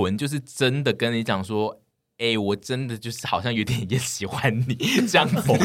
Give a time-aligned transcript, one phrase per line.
[0.00, 1.82] 屯就是真的跟你讲说，
[2.16, 4.74] 哎、欸，我真的就是好像有点也喜欢你
[5.06, 5.36] 这样子。
[5.46, 5.58] Oh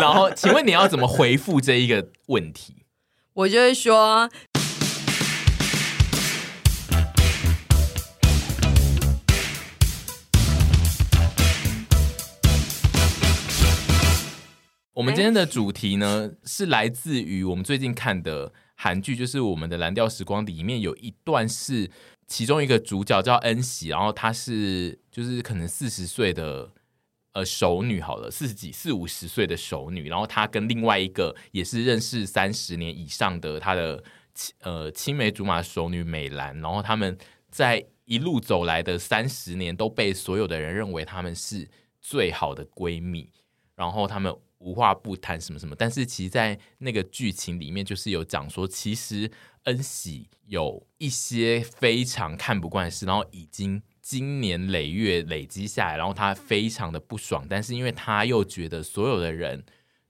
[0.00, 2.84] 然后，请问你要怎么回复这一个问题？
[3.32, 4.30] 我就会说。
[14.92, 21.90] 我们今天的主题呢，是来自于我们最近看的韩剧，就是我们的《蓝调时光》里面有一段是
[22.26, 26.70] 其中一个主角叫恩喜，然后她是就是可能四十岁的
[27.32, 34.02] 呃熟女好了，四十几四五十岁的熟女，然后她跟另外一个也是认识三十年以上的她的
[34.60, 37.16] 呃青梅竹马熟女美兰，然后他们
[37.50, 41.68] 在一路走来的三十年都被所有的人认为他们是
[42.00, 43.30] 最好的闺蜜，
[43.74, 44.34] 然后他们。
[44.64, 49.30] 无话不谈什么什么，但是其实，在那个剧情里面，就是有讲说，其实
[49.64, 59.62] 恩喜有一些非常看不惯的事，然后已经经年累月累积下来，然后他非常的不爽，但是因为他又觉得所有的人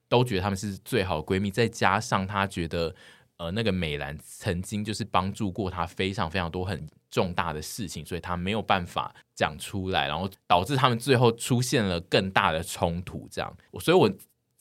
[0.09, 2.95] 都觉得他们是最好的闺蜜，再加上他觉得
[3.39, 14.09] 呃那个美兰曾经就是帮助过他非常非常多很重大的事情，所以他没有办法讲出来，然后导致他们最后出现了更大的冲突，这样，所以我。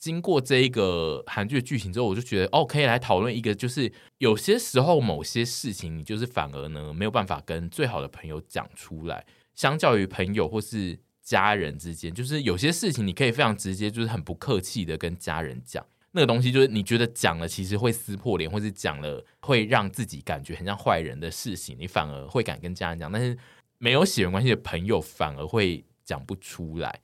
[0.04, 9.24] 经过这一个韩剧的剧情之后，我就觉得哦，可以来讨论一个，就是有些时候某些事情，你就是反而呢没有办法跟最好的朋友讲出来。
[9.54, 15.82] 相较于朋友或是家人之间，就是有些事情你可以非常直接，就是很不客气的跟家人讲
[16.12, 23.10] 那个东西，就是你觉得讲了其实会撕破脸，或是讲了会让自己感觉很像坏人的事情，你反而会敢跟家人讲。
[23.10, 23.38] 但是
[23.78, 27.00] 没有血缘关系的朋友反而会讲不出来。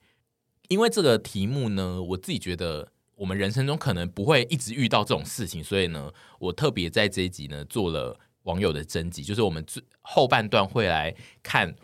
[0.71, 11.13] 因为这个题目呢，我自己觉得我们人生中可能不会一直遇到这种事情，所以呢，我特别在这一集呢做了网友的征集，就是我们最后半段会来
[11.43, 11.75] 看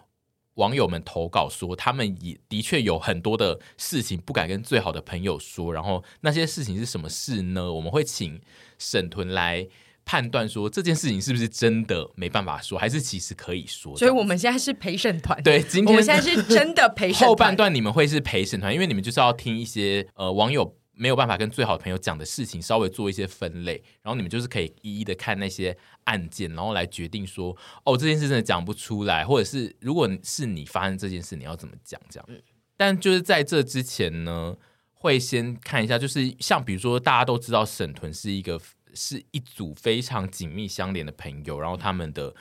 [0.54, 7.74] 网友们投稿说，他们也的确有很多的事情不敢跟最好的朋友说，然后那些事情是什么事呢？
[7.74, 8.40] 我们会请
[8.78, 9.68] 沈屯来。
[10.08, 13.94] 判断说这件事情是不是真的没办法说，还是其实可以说？
[13.98, 15.44] 所以我们现在是陪审团。
[15.44, 17.28] 对，今天我们现在是真的陪审团。
[17.28, 27.54] 后半段你们会是陪审团，因为你们就是要听一些呃网友没有办法跟最好的朋友讲的事情，稍微做一些分类，然后你们就是可以一一的看那些案件，然后来决定说
[27.84, 32.30] 哦，这件事真的讲不出来，或者是如果是你发生这件事，你要怎么讲这样？
[32.78, 34.56] 但就是在这之前呢，
[34.94, 38.58] 会先看一下，就是像比如说大家都知道沈屯是一个。
[38.98, 42.34] 是一组非常紧密相连的朋友，然后他们的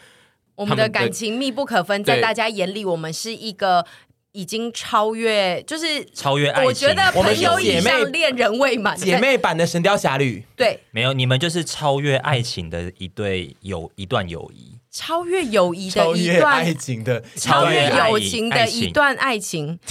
[0.55, 3.87] 我们的感情密不可分，在大家眼里，我们是一个
[4.33, 6.65] 已经超越，就是超越爱情。
[6.67, 10.41] 我觉得朋友以上恋人未满，姐妹版的《神雕侠侣》。
[10.57, 19.79] 对，没有，你们就是超越爱情的一对友一段友谊，超越友谊的一段爱情的，超越友情的一段爱情，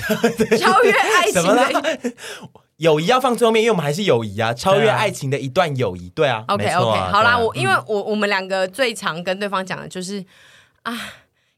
[0.60, 2.14] 超越爱情的。
[2.78, 6.44] 友谊要放最后面，因为我们还是友谊啊，超越爱情的一段友谊，对啊。
[6.48, 10.26] OK OK，好啦，我因为我我们两个最常跟对方讲的就是
[10.84, 10.94] 啊，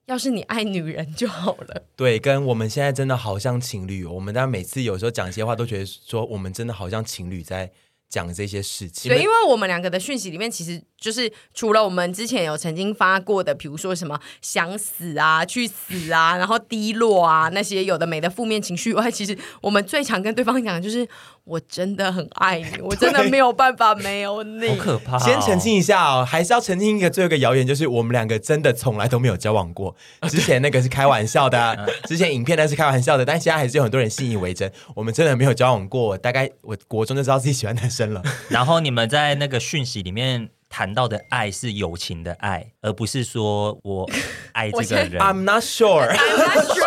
[0.05, 1.83] 要是你爱女人就好了。
[1.95, 7.72] 对，跟我们现在真的好像情侣，我们大家每次有时候讲一些话，都觉得说我们真的好像情侣在。
[8.09, 21.07] 讲这些事情，对，因为我们两个的讯息里面，其实就是除了我们之前有曾经发过的，比如说什么想死啊、去死啊，然后低落啊那些有的没的负面情绪以外，其实我们最常跟对方讲的就是。
[21.47, 24.68] 我真的很爱你， 我真的没有办法没有你。
[24.69, 25.19] 好可怕哦！
[25.19, 29.96] 先澄清一下哦，还是要澄清一个最后一个谣言，就是我们两个真的从来都没有交往过。
[30.30, 34.72] 之前那个是开玩笑的， 之前影片那是开玩笑的，但现在还是有很多人信以为真。
[34.94, 38.22] 我们真的没有交往过，大概我国中就知道自己喜欢男生了。
[38.50, 40.50] 然后你们在那个讯息里面。
[40.69, 44.06] 谈到的爱是友情的爱，而不是说我
[44.52, 45.14] 爱这个人。
[45.14, 46.06] I'm not sure.
[46.09, 46.86] I'm not sure.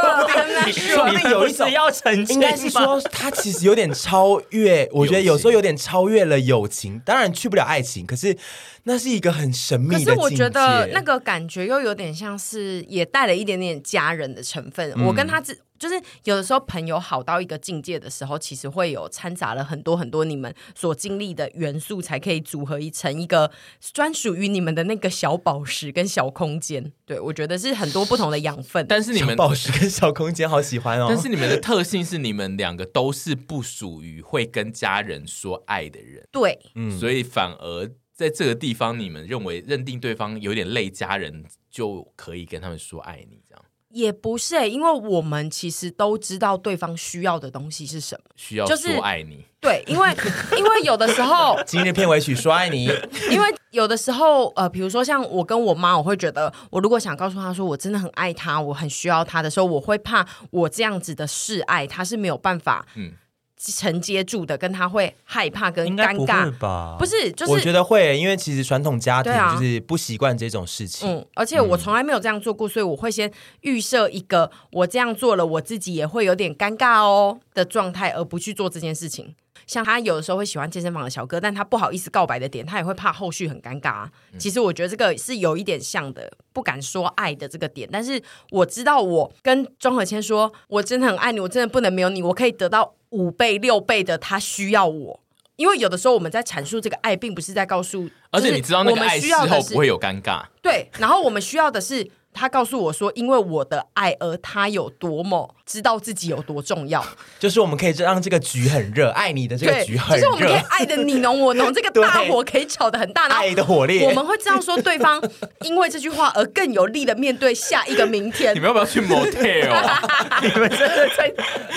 [0.72, 4.88] 说不定有一种要澄清，应该是说他其实有点超越。
[4.92, 8.36] 我觉得有时候有点超越了友情，当然去不了爱情，可是
[8.84, 10.14] 那是一个很神秘的。
[10.14, 14.92] 可是我觉得那个感觉又有点像是也带了一点点家人的成分。
[14.96, 15.58] 嗯、我跟他只。
[15.80, 23.50] 就是有的时候朋友好到一个境界的时候，其实会有掺杂了很多很多你们所经历的元素，才可以组合一成一个
[23.94, 26.92] 专属于你们的那个小宝石跟小空间。
[27.06, 28.84] 对，我觉得是很多不同的养分。
[28.86, 31.06] 但是你们宝石跟小空间好喜欢哦。
[31.10, 36.22] 但是你们的特性是你们两个都是不属于会跟家人说爱的人。
[36.30, 43.64] 对，嗯，所以反而在这个地方，你们认为认定对方有点累家人，就可以跟他们说爱你这样。
[43.90, 49.44] 也不是、欸，因为我们其实都知道对方需要的东西是什么，需要就是说爱你。
[49.60, 50.08] 对，因为
[50.56, 52.84] 因为有的时候， 今天片尾曲说爱你，
[53.30, 63.12] 因为有的时候，呃，比如说像我跟我妈，我会觉得，我如果想告诉她说我真的很爱她，我很需要她的时候，我会怕我这样子的示爱，她是没有办法，嗯。
[63.60, 66.96] 承接住的，跟他会害怕跟尴尬吧？
[66.98, 71.06] 不是，就是我觉得会，因为其实传统家庭就是不习惯这种事情。
[71.06, 73.30] 嗯，而且我从来没有这样做过，所以我会先
[73.60, 79.34] 预设一个我这样做了，我自己也会有点尴尬哦的状态，而不去做这件事情。
[79.66, 84.10] 像他有的时候会喜欢健身房的小哥，但他不好意思告白的点，他也会怕后续很尴尬啊。
[84.38, 87.88] 其实我觉得这个是有一点像的，不敢说爱的这个点。
[87.92, 88.20] 但是
[88.50, 92.94] 我知道，我跟庄和谦说，我真的很爱你，我真的不能没有你，我可以得到。
[93.10, 95.20] 五倍六倍的，他需要我，
[95.56, 100.90] 因为有的时候我们在阐述这个爱，并不是在告诉，而且你知道那个爱之后不会有尴尬，对。
[100.98, 102.10] 然后我们需要的是。
[102.32, 107.04] 他告诉我说：“因为我的爱，而他有多么知道自己有多重要，
[107.38, 114.06] 就是我们可以让这个局很热，爱你的这个局很热，就是我们可以爱的你侬我侬，这个大 火可以炒的很大，爱的火烈。
[114.06, 115.20] 我们会这样说，对方
[115.62, 118.54] 因为这句话而更有力的面对下一个明天。
[118.56, 120.40] 你们要不要去 motel 啊？
[120.40, 121.32] 你们真的在？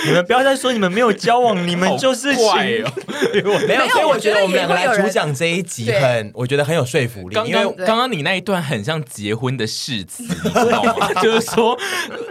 [0.06, 2.92] 你们不要再说你们没有交往，你们就是怪哦。
[3.66, 7.36] 没有，所以我觉得我们两个来主讲这一集很，我觉得很有说服力。
[7.44, 11.12] 因为刚刚你那一段很像结婚的誓词。”知道吗？
[11.22, 11.78] 就是说，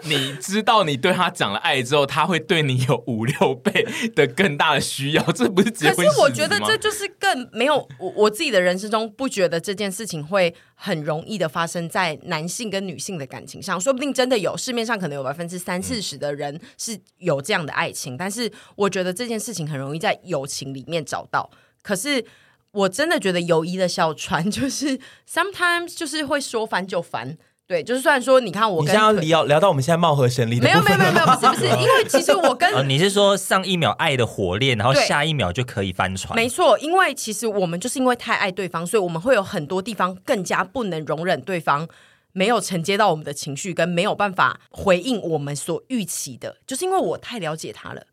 [0.04, 6.06] 你知道你对他讲了爱之后，他会对你有五六倍的更大的需要，这不是结婚？
[6.06, 21.50] 可是我觉得这就是更没有我我自己的人生中不觉得这件事情会很容易的发生在男性跟女性的感情上，说不定真的有市面上可能有百分之三四十的人是有这样的爱情，但是我觉得这件事情很容易在友情里面找到。
[21.82, 22.24] 可是
[22.72, 25.00] 我真的觉得友谊的小船就是
[25.30, 27.38] sometimes 就是会说翻就翻。
[27.66, 41.88] 对，就是虽然说，你看我跟，你现在要聊聊到我们现在貌合神离的，没有没有没有没有，不是不是， 因为其实我跟、呃、你是说上一秒爱的火烈，然后下一秒就可以翻船，没错，因为其实我们就是因为太爱对方，所以我们会有很多地方更加不能容忍对方
[42.34, 48.04] 没有承接到我们的情绪，跟没有办法回应我们所预期的，就是因为我太了解他了。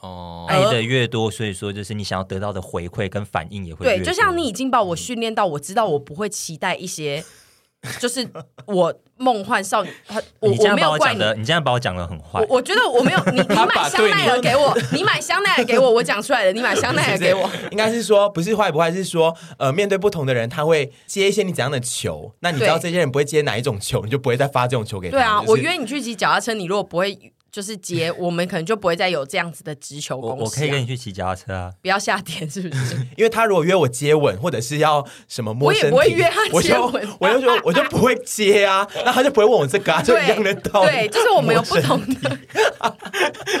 [0.00, 4.04] 哦，爱的越多，所以说就是你想要得到的回馈跟反应也会越多。
[4.04, 7.24] 对，就像你已经把我训练到，我知道我不会期待一些。
[8.00, 8.28] 就是
[8.66, 9.90] 我梦幻少女，
[10.40, 12.44] 我我没有怪你，你这样把我讲的很坏。
[12.48, 17.48] 我觉得我没有，你你买香奈儿给我，你买香奈儿给我，我讲出来的，你买香奈儿给我。
[17.70, 25.16] 应该是说不是坏不坏，是说呃，面对不同的人，他会接一些你怎样的球，那你知道这些人不会接哪一种球，你就不会再发这种球给他。
[25.16, 27.16] 对啊，我约你去骑脚踏车，你如果不会。
[27.56, 30.44] 就是接，我们可能就不会再有这样子的直球攻势、啊。
[30.44, 31.72] 我可以跟你去骑脚踏车啊！
[31.80, 32.94] 不要下点，是不是？
[33.16, 40.90] 因为他如果约我接吻，或者是要什么摸身体，我也不会约他接吻，我就我就说我就不会接啊，那他就不会问我这个啊，就一样的道理。
[40.90, 42.38] 对，就是我们有不同的。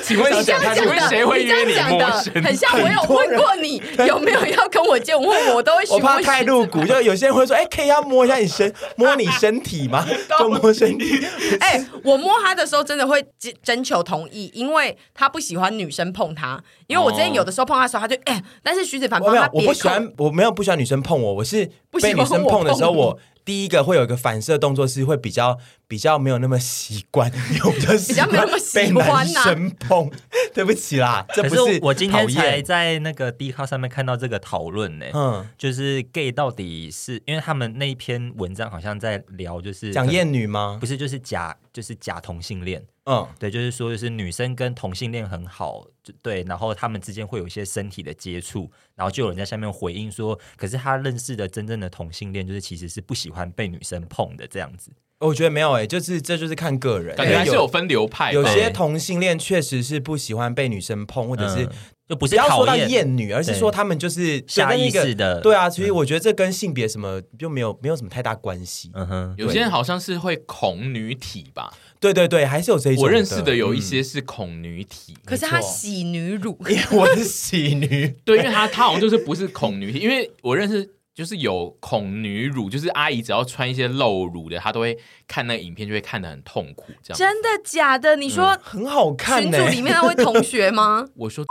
[0.02, 2.40] 请问你这样讲的，谁会约你摸身体？
[2.42, 5.82] 很像我有问过你有没有要跟我接吻，问我都会。
[5.88, 10.06] 我怕太露骨，就有些人会说：“哎、欸，可以要摸一下你身，摸你身体吗？”
[10.38, 11.26] 就摸身体。
[11.60, 13.24] 哎、欸，我摸他的时候真的会
[13.62, 21.64] 征求同意，因为他不喜欢女生碰他，因为我之前有的时候碰他的时候，他就哎、欸，但是徐子凡没有，我不喜欢，我没有不喜欢女生碰我，我是
[22.02, 25.56] 被女生碰的时候，我第一个会有一个反射动作是会比较
[25.86, 27.30] 比较没有那么习惯，
[27.64, 30.10] 有的是比较没有那么喜欢男生碰，
[30.52, 40.78] 对不起啦，这不是我今天才在那个 D 卡上面看到这个讨论呢，嗯，就是 gay 到底是因为他们那一篇文章好像在聊，就是讲厌女吗？
[40.80, 42.84] 不是，就是假，就是假同性恋。
[43.06, 54.90] 嗯，对，就是说，就是女生跟同性恋很好，就对，然后他们之间会有一些身体的接触，然后就有人在下面回应说，可是他认识的真正的同性恋，就是其实是不喜欢被女生碰的这样子。
[55.20, 61.68] 我觉得没有诶，就是这就是看个人，感觉还是有分流派，有些同性恋确实是不喜欢被女生碰，或者是。
[62.08, 68.92] 就不是要说到厌女，而是说他们就是下意识的，对啊，所以我觉得这跟性别什么就没有没有什么太大关系。
[68.94, 71.74] 嗯哼，有些人好像是会恐女体吧？
[72.12, 73.04] 对对对，还是有这一种。
[73.04, 84.96] 我认识的有一些是恐女体，可是他喜女乳， 因为我是喜女， 对，因为他他好像就是不是恐女体，因为我认识就是有恐女乳，就是阿姨只要穿一些露乳的，她都会
[85.26, 86.84] 看那个影片，就会看得很痛苦。
[87.02, 88.16] 这样真的假的？
[88.16, 89.42] 你说很好看？
[89.42, 91.06] 群组里面那位同学吗？
[91.16, 91.44] 我说。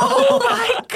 [0.00, 0.95] Oh my god！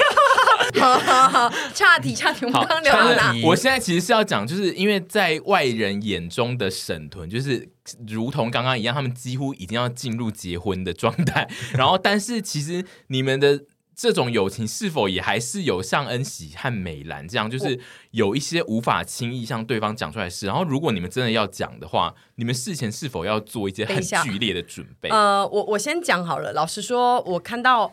[0.79, 3.33] 好好好，岔题岔题，我们刚刚聊到哪？
[3.43, 7.67] 我现在其实是要讲，就是因为在外人眼中的沈屯，就是
[8.07, 11.49] 如同刚刚一样，他们几乎已经要进入结婚的状态。
[11.73, 13.63] 然后，但是其实你们的
[13.95, 17.79] 这种友情是否也还是有像恩喜和美兰这样，就是
[18.11, 20.45] 有一些无法轻易向对方讲出来的事。
[20.47, 25.09] 然后，如果你们真的要讲的话，你们事前是否要做一些很剧烈的准备？
[25.09, 26.53] 呃，我我先讲好了。
[26.53, 27.91] 老实说，我看到。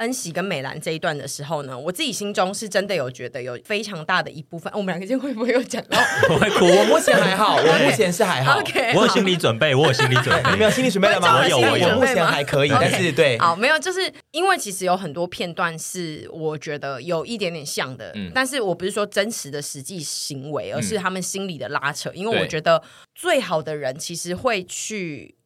[0.00, 5.98] 恩喜跟美兰这一段的时候呢，我自己心中是真的有觉得有非常大的一部分，哦、我们两个今天会不会有讲到？
[6.30, 11.40] 我会哭，我目前还好，我目前是还好，okay, 我有心理准备，我有心理准备， 你没有心理准备了吗？
[11.42, 22.82] 我有，我有，目前还可以，但是对，好，没有，就是因为其实有很多片段是我觉得有一点点像的，嗯、但是我不是说真实的实际行为，而是他们心里的拉扯，嗯、因为我觉得
[23.14, 25.36] 最好的人其实会去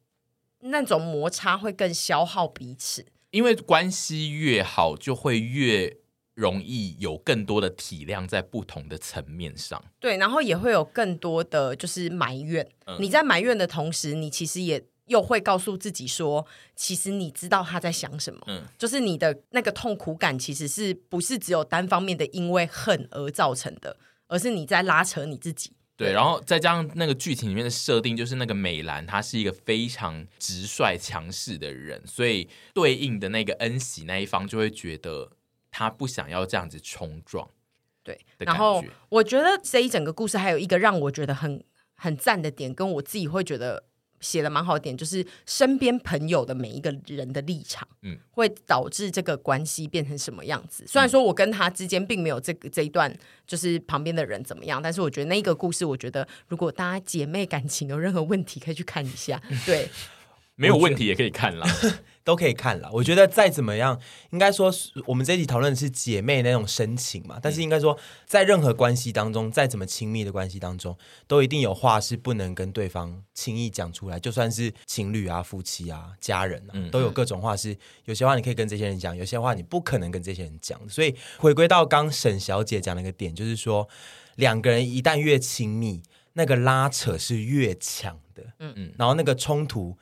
[0.61, 3.05] 那种摩擦会更消耗彼此。
[3.35, 5.97] 因为关系越好，就会越
[6.35, 9.83] 容易有更多的体谅在不同的层面上。
[9.99, 12.65] 对，然后也会有更多的就是埋怨。
[12.85, 18.39] 嗯、你在埋怨的同时，你其实也又会告诉自己说，其实你知道他在想什么。
[18.47, 25.73] 嗯，就是你的那个痛苦感，其实是不是只有单方面的因为恨而造成的，而是你在拉扯你自己。
[25.97, 35.31] 对，然后再加上那个剧情里面的设定，就是那个美兰她是一个非常直率、强势的人，所以对应的那个恩喜那一方就会觉得
[35.71, 37.49] 他不想要这样子冲撞。
[38.03, 41.63] 对，然后我觉得这一整个故事还有一个让我觉得很
[41.95, 43.85] 很赞的点，跟我自己会觉得。
[44.25, 50.83] 写的蛮好的点，就是身边朋友的每一个人的立场，嗯，会导致这个关系变成什么样子。
[50.87, 53.15] 虽然说我跟他之间并没有这个这一段，
[53.45, 59.39] 就是旁边的人怎么样，但是我觉得那个故事，我觉得如果大家姐妹感情有任何问题，可以去看一下。
[59.65, 59.87] 对，
[60.55, 61.67] 没有问题也可以看啦。
[62.25, 63.97] 都可以看了，我觉得再怎么样，
[64.31, 64.73] 应该说
[65.05, 67.39] 我们这一集讨论的是姐妹那种深情嘛。
[67.41, 74.19] 但是应该说，在任何关系当中，再怎么亲密的关系当中，都一定有话是不能跟对方轻易讲出来。
[74.19, 80.81] 就算是情侣啊、夫妻啊、家人啊，都有各种话是有些话你可以跟这些人讲，有些话你不可能跟这些人讲。
[80.89, 83.87] 所以回归到刚沈小姐讲的一个点，就是说
[84.37, 86.01] 两个人一旦越亲密，
[86.33, 88.43] 那个拉扯是越强的。
[88.57, 89.95] 嗯嗯，然后那个冲突。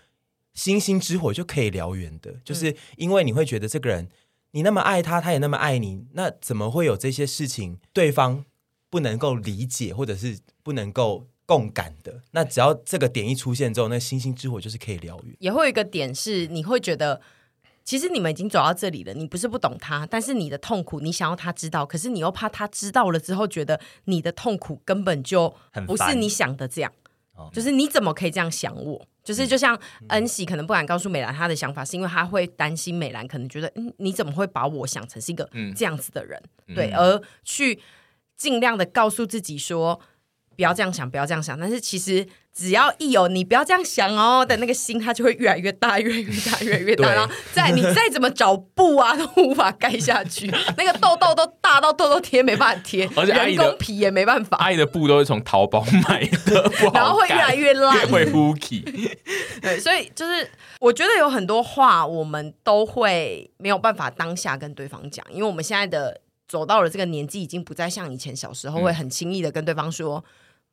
[0.54, 4.08] 星星之火就可以燎原的，就是因为你会觉得这个人，
[4.52, 8.46] 你那么爱他，他也那么爱你，那怎么会有这些事情对方
[8.90, 12.22] 不能够理解或者是不能够共感的？
[12.32, 15.36] 那只要这个点一出现之后，那星星之火就是可以燎原。
[15.40, 17.20] 也会有一个点是，你会觉得
[17.84, 25.54] 其实你们已经走到这里了，你不是不懂他，但是你的痛苦你想要他知道，可是你又怕他知道了之后，觉得你的痛苦根本就
[25.88, 26.94] 不是你想的这样，
[27.52, 29.06] 就是你怎么可以这样想我？
[29.24, 36.42] 就是就像恩喜可能不敢告诉美兰她的想法，是因为他会担心美兰可能觉得，嗯，你怎么会把我想成是一个这样子的人？
[36.68, 37.80] 嗯、对，而去
[38.36, 40.00] 尽量的告诉自己说，
[40.56, 41.60] 不要这样想，不要这样想。
[41.60, 42.26] 但是其实。
[42.56, 47.12] 只要一有你不要这样想哦的那个心，它就会越来越大，越来越大，越来越大。
[47.12, 50.46] 然后再你再怎么找布啊，都无法盖下去。
[50.78, 54.58] 那个痘痘都大到痘痘贴没办法贴，而且人工皮也没办法。
[54.58, 58.82] 阿姨的布都是从淘宝买的， 然后会越来越烂，会呼气。
[59.60, 60.48] 对，所以就是
[60.80, 70.24] 我觉得有很多话，我们都会没有办法当下跟对方讲，因为我们现在的走到了这个年纪，已经不再像以前小时候会很轻易的跟对方说。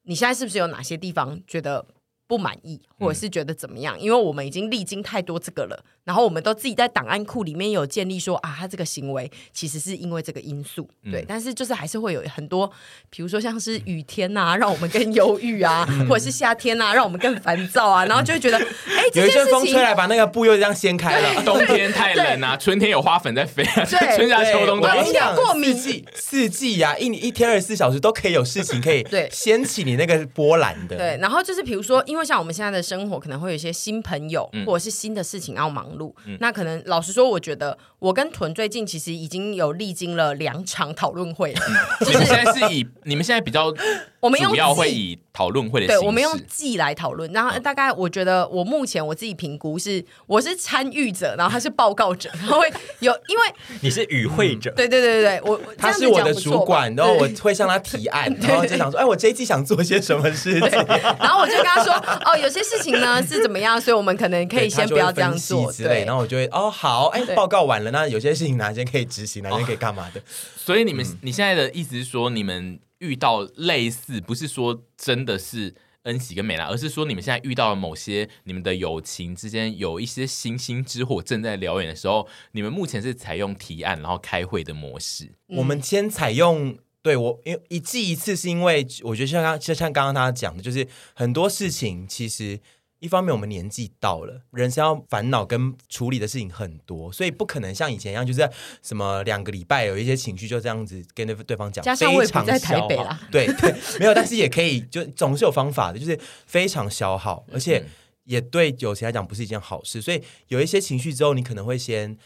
[0.05, 1.87] 你现在是不是有哪些地方觉得
[2.27, 3.99] 不满意，或者是觉得怎么样？
[3.99, 5.85] 嗯、因为我们已经历经太多这个了。
[6.05, 11.25] 然后我们都自己在档案库里面有建立说啊，他这个行为其实是因为这个因素，嗯、对。
[11.29, 12.71] 但是就是还是会有很多，
[13.11, 18.05] 比如说像是雨天呐、啊， 让我们更忧郁啊，嗯、或者是夏天呐、啊，让我们更烦躁啊。
[18.07, 21.43] 然后就会觉得， 哎、欸，有一阵风吹来，把那个布又这样掀开了。
[21.45, 25.35] 冬天太冷啊，春天有花粉在飞春夏秋冬都一样。
[25.37, 30.97] 过敏四季四季呀、啊，一一天二十四小时都可以有事情可以 对掀起你那个波澜的。
[30.97, 36.71] 对，然后就是比如说，因为像我们现在的生活可能会有一些新朋友，嗯、或者是新的事情要忙碌，嗯、那可能。
[36.87, 41.61] 老实说，我觉得我跟屯最近其实已经有历经了两场讨论会了。
[42.07, 43.73] 你们现在是以你们现在比较，
[44.21, 47.31] 我们主要会以讨论会的形式，对，我们用记来讨论。
[47.33, 53.43] 然后大概我觉得我目前我自己评估是，我是参与者，然后他是报告者， 然后会有因为
[53.81, 60.71] 你是与会者，对对对对对，我他是我的主管，然后我会向他提案， 然后就想说，哎，我这一季想做些什么事情，
[61.19, 61.93] 然后我就跟他说，
[62.25, 66.71] 哦，有些事情呢是怎么样，所以我们可能可以先不要这样做之类，然后我就会哦。
[66.71, 70.21] 好，哎，报告完了，那有些事情哪天可以执行，哪天可以干嘛的？
[70.57, 85.33] 所以你们，你现在的意思是说，你们遇到类似，不是说真的是恩喜跟美兰，而是说你们现在遇到了某些你们的友情之间有一些星星之火正在燎原的时候，你们目前是采用提案然后开会的模式。
[85.49, 92.61] 我们先采用，对，我因为一季一次，是因为我觉得像刚就像刚刚他讲的，就是很多事情其实。
[93.01, 98.49] 一方面我们年纪到了，人生要烦恼跟处理的事情很多，所以不可能像以前一样，就是
[98.83, 107.85] 什么两个礼拜有一些情绪就这样子跟对对方讲，加上我也不在台北啦， 对对，没有，但是也可以，就总是有方法的，就是非常消耗，而且
[108.25, 112.17] 也对有些来讲不是一件好事，所以有一些情绪之后，你可能会先。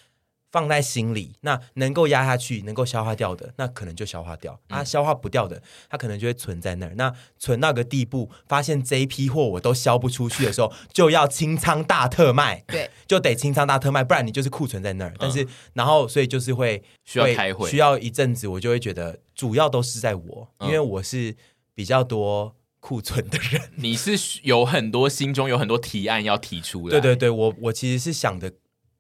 [0.55, 6.95] 放在心里，那能够压下去、能够消化掉的，那可能就消化掉；它、啊、消化不掉的，它可能就会存在那儿。
[6.95, 12.63] 那存到个地步，发现这一批货我都销不出去的时候，就要清仓大特卖。
[12.69, 15.13] 对， 就得清仓大特卖，不然你就是库存在那儿。
[15.19, 21.35] 但是，嗯、然后所以就是会需要开会，需要一阵子，我就会觉得主要都是在我，因为我是
[21.75, 23.61] 比较多库存的人。
[23.75, 24.13] 你是
[24.45, 26.93] 有很多心中有很多提案要提出的。
[26.93, 28.53] 对对对，我我其实是想的。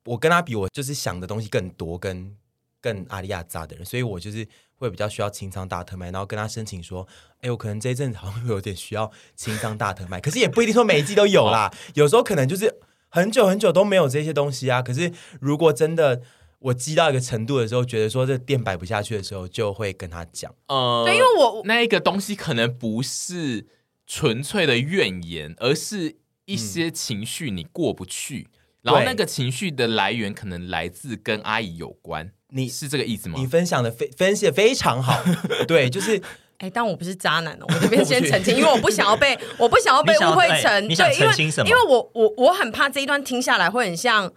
[0.04, 2.37] 我跟他比，我就是想的东西更多，跟
[2.80, 7.06] 更阿里亚扎的人，所以我就是会比较需要清仓大特卖，然后跟他申请说，
[7.40, 14.82] 哎，我可能这一阵子好像会有点需要清仓大特卖，可是也不一定说每一季都有啦， 有时候可能就是很久很久都没有这些东西啊。
[14.82, 16.20] 可是如果真的
[16.58, 23.66] 我积到一个程度的时候，觉得说这店摆不下去的时候，就会跟他讲，呃，对，因为我那一个东西可能不是
[24.06, 28.49] 纯粹的怨言，而是一些情绪你过不去。
[28.50, 33.36] 嗯然后那个情绪的来源可能来自跟阿姨有关，你是这个意思吗？
[33.38, 35.24] 你分享的非分析的非常好，
[35.66, 36.20] 对，就是，
[36.58, 41.70] 哎，但我不是渣男哦，我这边先澄清， 因为我不想要被，我不想要被误会成，你想澄清什么？
[41.70, 44.30] 因为我我我很怕这一段听下来会很像，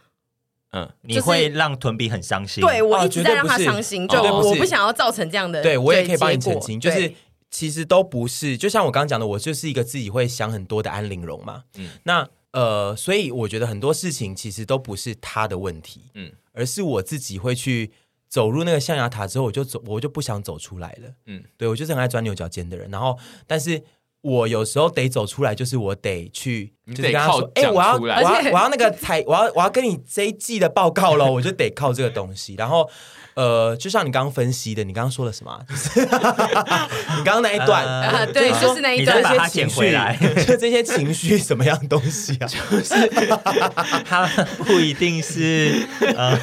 [0.71, 7.11] 嗯，你会让屯比很伤心，对我一直在让他伤心，就我不想要造成这样的，对我也可以帮你澄清，就是
[7.51, 12.25] 其实都不是，就像我刚刚讲的，我就是一个自己会想很多的安陵容嘛，嗯，那。
[12.51, 17.91] 呃，所以我觉得很多事情其实都不是他的问题，嗯，而是我自己会去
[18.27, 22.89] 走入那个象牙塔之后，我就走，我就不想走出来了，嗯，对，我就是很爱钻牛角尖的人。
[22.89, 23.83] 然后，但是
[24.27, 32.89] 我有时候得走出来，就是我得去，就是跟他说，哎，我要，我要，我要那个采，我要，我要跟你这一季的报告了， 我就得靠这个东西，然后。
[33.37, 35.63] 呃，就像你刚刚分析的，你刚刚说了什么？
[35.69, 40.17] 就是 你刚刚那一段，呃、对，就是那一段，把它捡回来。
[40.43, 42.47] 就这些情绪什么样东西啊？
[42.47, 42.95] 就是
[44.03, 44.25] 他
[44.65, 46.35] 不一定是，呃、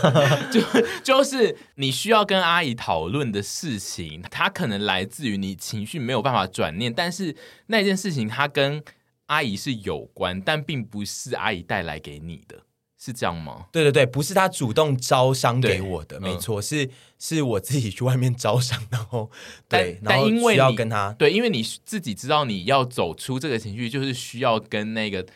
[0.52, 0.60] 就
[1.02, 7.34] 就是你需要跟阿姨讨论的事情，它可能来自于你情绪没有办法转念，但是
[7.76, 8.82] 那件事情它跟
[9.26, 12.60] 阿姨是有关，但并不是阿姨带来给你的。
[12.96, 13.66] 是这样吗？
[13.70, 19.30] 对对对，不是他主动招商给我的，没错，嗯、是是我自己去外面招商，然后
[19.68, 25.26] 对，但因为要跟他对，因为你自己知道你要走出这个情绪，就是需要跟那个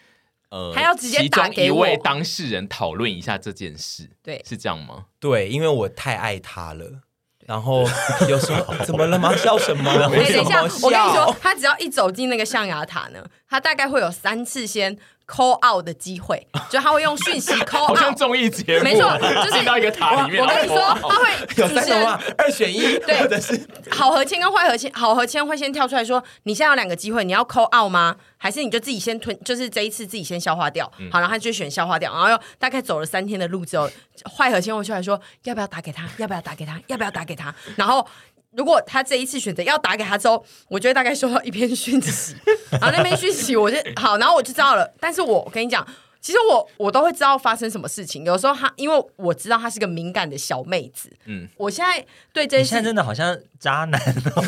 [0.49, 5.05] 呃，还要直接打给一位当事人讨论一下这件事，对，是这样吗？
[5.21, 7.03] 对，因为我太爱他了。
[7.49, 7.83] 然后
[8.29, 8.75] 有时候？
[8.85, 9.35] 怎么了吗？
[9.35, 9.91] 笑什么？
[10.11, 19.11] 等一下，我跟你说，他只要一走进那个象牙塔呢，他大概会有三次先 call out 的机会，就他会用讯息 call out，好像综艺节目，没错，
[19.45, 20.43] 就是到一个塔里面。
[20.43, 23.59] 我跟你说，他会 有三种嘛，二选一，对，或者是
[23.91, 28.17] 好和签跟坏和签，好和签会先跳出来说，你现在有两个机会，你要 call out 吗？
[28.37, 33.91] 还是你就自己先吞，就是这一次自己先消化掉，嗯、好，然后他就选消化掉，然后又大概走了三天的路之后，
[34.37, 36.09] 坏和先会出来说，要不要打给他？
[36.19, 36.81] 要不要打给他？
[36.87, 37.55] 要不要打给他？
[37.77, 38.07] 然后
[38.53, 42.35] 如果他这一次选择要打给他之后，我就会大概收到一篇讯息，
[42.73, 44.93] 然后那篇讯息我就好，然后我就知道了。
[44.99, 45.87] 但是我跟你讲。
[46.21, 48.25] 其实我我都会知道发生什么事情。
[48.25, 54.01] 有时候他因为我知道他是个敏感的小妹子，嗯，我现在对这些现在真的好像渣男，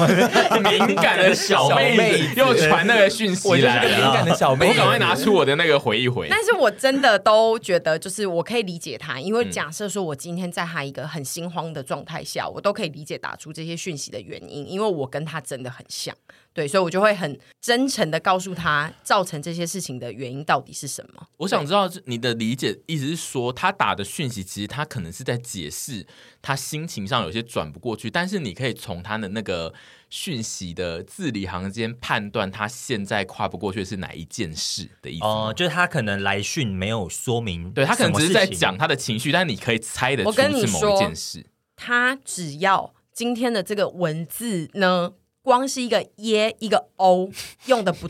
[0.62, 6.26] 敏感的小妹子又传那个讯息来了，敏感的小妹，我赶快拿出我的那个回一回。
[6.28, 16.14] 但是我真的都觉得，就是我可以理解他，因为假设说我今天在他一个很心慌的状态下，我都可以理解打出这些讯息的原因，因为我跟他真的很像。
[16.52, 21.28] 对，所以我就会很真诚的告诉他，造成这些事情的原因到底是什么。
[21.36, 26.04] 我想知道你的理解，意思是说，他打的讯息，其实他可能是在解释
[26.42, 29.72] 他心情上有些转不过去，但是你可以从他的那个
[30.10, 35.24] 讯息的字里行间判断，他现在跨不过去是哪一件事的意思。
[35.24, 41.46] 哦、呃，就是他可能来讯没有说明，对，他可能只是在讲他的情绪，但是你可以猜得出是某一件事。
[41.76, 45.12] 他只要今天的这个文字呢？
[45.42, 47.30] 光是一个耶，一个欧，
[47.66, 48.08] 用的不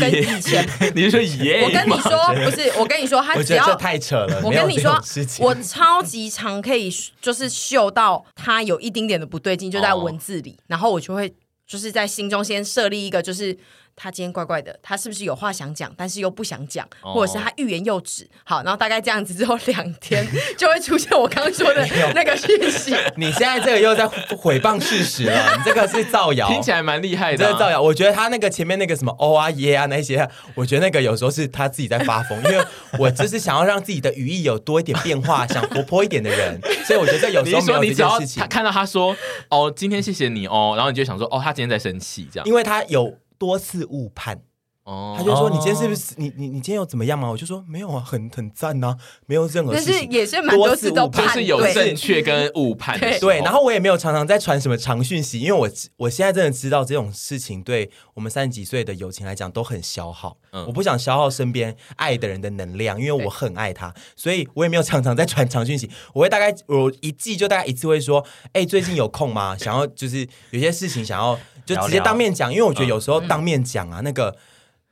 [0.00, 1.62] 跟以前， 你是说耶？
[1.64, 4.40] 我跟你说，不是，我跟你说，他只要太扯了。
[4.44, 5.00] 我跟你说，
[5.38, 11.32] 我超级常可以就是嗅到他有一丁点的不对劲，就在文字里，然后我就会
[11.66, 13.56] 就是在心中先设立一个，就是
[13.94, 18.28] 他今天怪怪的，他是不是有话想讲，但是又不想讲，或者是他欲言又止？
[18.44, 20.26] 好，然后大概这样子之后两天
[20.56, 22.94] 就会出现我刚刚说的那个讯息。
[23.16, 27.48] 你现在这个又在毁谤事实了， 你这个是造谣，听起来蛮厉害的、啊。
[27.48, 32.64] 这个造谣，我觉得他那个前面那个什么哦啊耶啊那些，我觉得那个有时候是他自己在发疯，因为
[32.98, 38.40] 我就是想要让自己的语义有多一点变化，想活泼一点的人，所以我觉得有时候没有这件事情。
[38.40, 39.16] 他看到他说
[39.48, 43.12] 哦，今天谢谢你哦，然后你就想说哦，他今天在生气这样，因为他有。
[43.42, 44.40] 多次误判，
[44.84, 53.18] 哦，他就说：“你今天是不是你你你今天有怎么样吗？”我就说：“没有啊，很很赞呐，没有任何事情。”但是也是蛮多次都判，就是有正确跟误判的。
[53.18, 60.36] 对，然后我也没有常常在传什么长讯息，因为我我现在真的知道这种事情对我们三十几岁的友情来讲都很消耗。
[60.52, 65.90] 嗯，我不想消耗身边爱的人的能量，因为我很爱他，所以我也没有常常在传长讯息。
[66.14, 68.24] 我会大概我一季就大概一次会说
[68.54, 69.56] ：“哎，最近有空吗？
[69.58, 74.36] 想要就是有些事情想要。”就直接当面讲，因为我觉得有时候当面讲啊，那个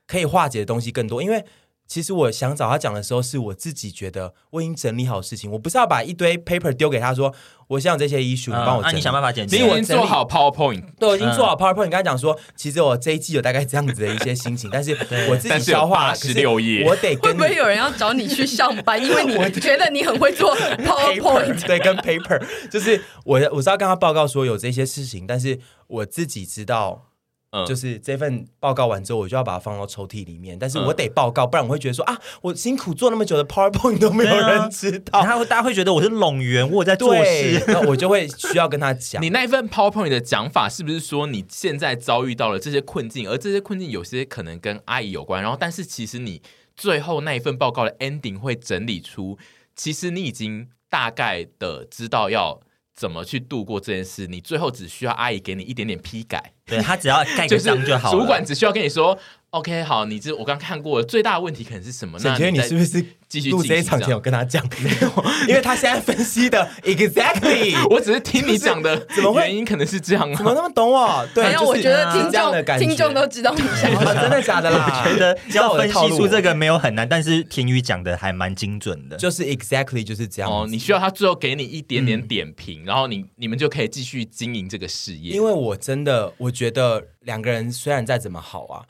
[0.07, 1.23] 可以化解的东西更多。
[1.23, 1.45] 因为
[1.91, 7.35] 其实我想找他讲的时候，是我自己觉得我已经整理好事情，我不是要把一堆 paper 丢给他说，
[7.67, 9.57] 我想这些 issue，你帮我，那你想办法解决。
[9.57, 11.87] 所以我已经做好 PowerPoint，对，我已经做好 PowerPoint。
[11.87, 14.97] 你跟他讲说，其实我这一季有大概这样子的一些心情，但是
[15.29, 18.97] 我自己消化十六页，我得会不会有人要找你去上班？
[19.05, 27.10] 因为你觉得你很会做 PowerPoint，对，跟 paper，就是我我是要跟他报告说有这些事情，但是我自己知道。
[27.53, 30.57] 嗯，就是这份报告完之后，我就要把它放到抽屉里面。
[30.57, 39.21] 但是我得报告，不然我会觉得说啊，我辛苦做那么久的 PowerPoint 都没有人知道，然后大家会觉得我是拢员，我在做事，那我就会需要跟他讲。
[39.25, 46.41] 你那一份 PowerPoint 的讲法是不是说你现在遭遇到了这些困境，而这些困境有些可能跟阿姨有关，然后但是其实你
[46.77, 49.37] 最后那一份报告的 ending 会整理出，
[49.75, 52.61] 其实你已经大概的知道要。
[53.01, 54.27] 怎么去度过这件事？
[54.27, 58.21] 你最后只需要阿姨给你一点点批改，对，他只要盖个 章就好了。
[58.21, 59.19] 主管只需要跟你说
[59.51, 64.65] ：“OK，好，你这我刚刚看过最大的问题可能是什么？”那你觉得你是不是继续录这一场前有跟他讲？
[64.83, 70.35] 没有， 因为他现在分析的 exactly， 我只是听你讲的，怎么原因可能是这样？
[70.35, 71.27] 怎么那么懂我？
[71.35, 75.05] 对，没有，我觉得听众听众都知道你想 法，真的假的啦？
[75.05, 80.51] 我觉得要分析出这个没有很难，但是婷宇讲的还蛮精准的，就是 exactly 就是这样。
[80.51, 82.85] 哦，你需要他最后给你一点点点评。
[82.85, 88.83] 然后你你们就可以继续经营这个事业，因为我真的我觉得两个人虽然再怎么好啊，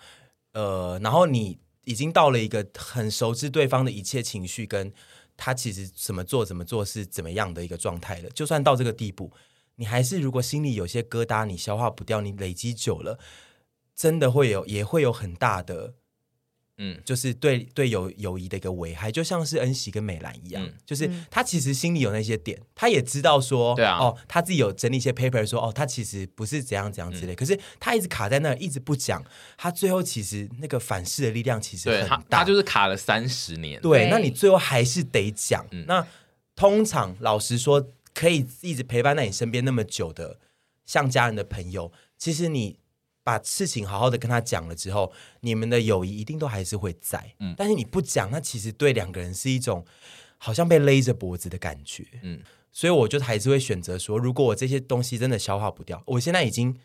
[0.53, 4.93] 呃，然后你已经到了一个很熟知对方的一切情绪，跟
[5.37, 8.31] 他其实怎么做怎么做是怎么样的一个状态了。
[8.31, 9.33] 就算到这个地步，
[9.77, 13.19] 你还是如果心里有些疙瘩，你消化不掉，你累积久了，
[13.95, 15.95] 真的会有也会有很大的。
[16.83, 29.23] 嗯，就是对对友友谊的一个危害，就像是恩喜跟美兰一样，嗯、就是他其实心里有那些点，他也知道说，对啊，哦，他自己有整理一些 paper 说，哦，他其实不是怎样怎样之类，嗯、可是他一直卡在那，一直不讲，
[29.59, 35.67] 他最后其实那个反噬的力量其实很大，他，他就是卡了三十年，对，那你最后还是得讲。
[35.73, 36.07] 嗯、那
[36.57, 40.39] 通常老实说，可以一直陪伴在你身边那么久的，
[40.87, 42.80] 像家人的朋友，其实你。
[43.31, 47.35] 把事情好好的跟他讲了之后，你们的友谊一定都还是会在。
[47.39, 49.85] 嗯，但是你不讲，那其实对两个人是一种
[50.39, 52.05] 好像被勒着脖子的感觉。
[52.23, 56.77] 嗯，所以我就还是会选择说，如果我这些东西真的消化不掉，我现在已经。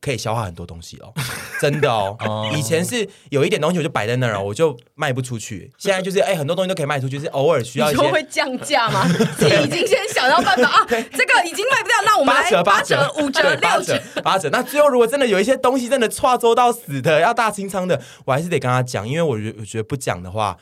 [0.00, 1.12] 可以消化很多东西哦，
[1.60, 2.16] 真的哦。
[2.56, 5.70] 以前是有一点东西我就摆在那儿，我就卖不出去。
[5.76, 8.00] 现在就是哎，很多东西都可以卖出去，是偶尔需要一些。
[8.00, 9.06] 你说会降价吗？
[9.36, 14.48] 自己已经先想到办法啊，这个已经卖不掉，那我们来八折、五折、六折、八折。
[14.50, 20.56] 那最后如果真的有一些东西真的错周到死的，要大清仓的，我还是得跟他讲，因为我觉我觉得不讲的话，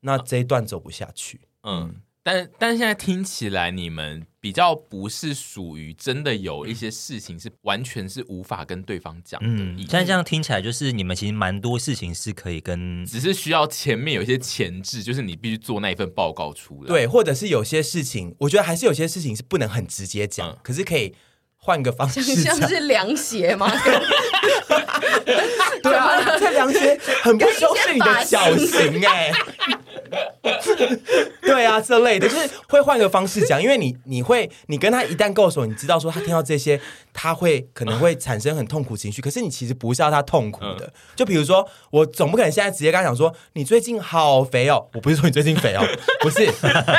[0.00, 1.40] 那这一段走不下去。
[1.62, 1.96] 嗯。
[2.28, 9.46] 但但现在听起来，你们比较不是属于真的有一些事情是完全是无法跟对方讲的。
[9.48, 16.88] 嗯，现在这样听起来，就是你们其实蛮多事情是可以跟，只是需要前面有一些前置，就是你必须做那一份报告出来。
[16.88, 21.14] 对，或者是有些事情，我觉得还是有些事情是不能很直接讲，嗯、可是可以
[21.68, 22.56] 换个方式讲。
[22.56, 23.70] 像是凉鞋吗？
[25.82, 29.30] 对啊，这凉鞋很不修饰你的脚型哎。
[31.42, 36.80] 对啊，这类的就是会换个方式讲，因为你你会你跟他一旦够熟，你知道说他听到这些，
[37.12, 39.20] 他会可能会产生很痛苦情绪。
[39.20, 45.86] 可是你其实不是要他痛苦的，就比如说我总不可能现在直接跟他讲说你最近好肥哦，我不是说你最近肥哦，
[46.20, 46.50] 不是，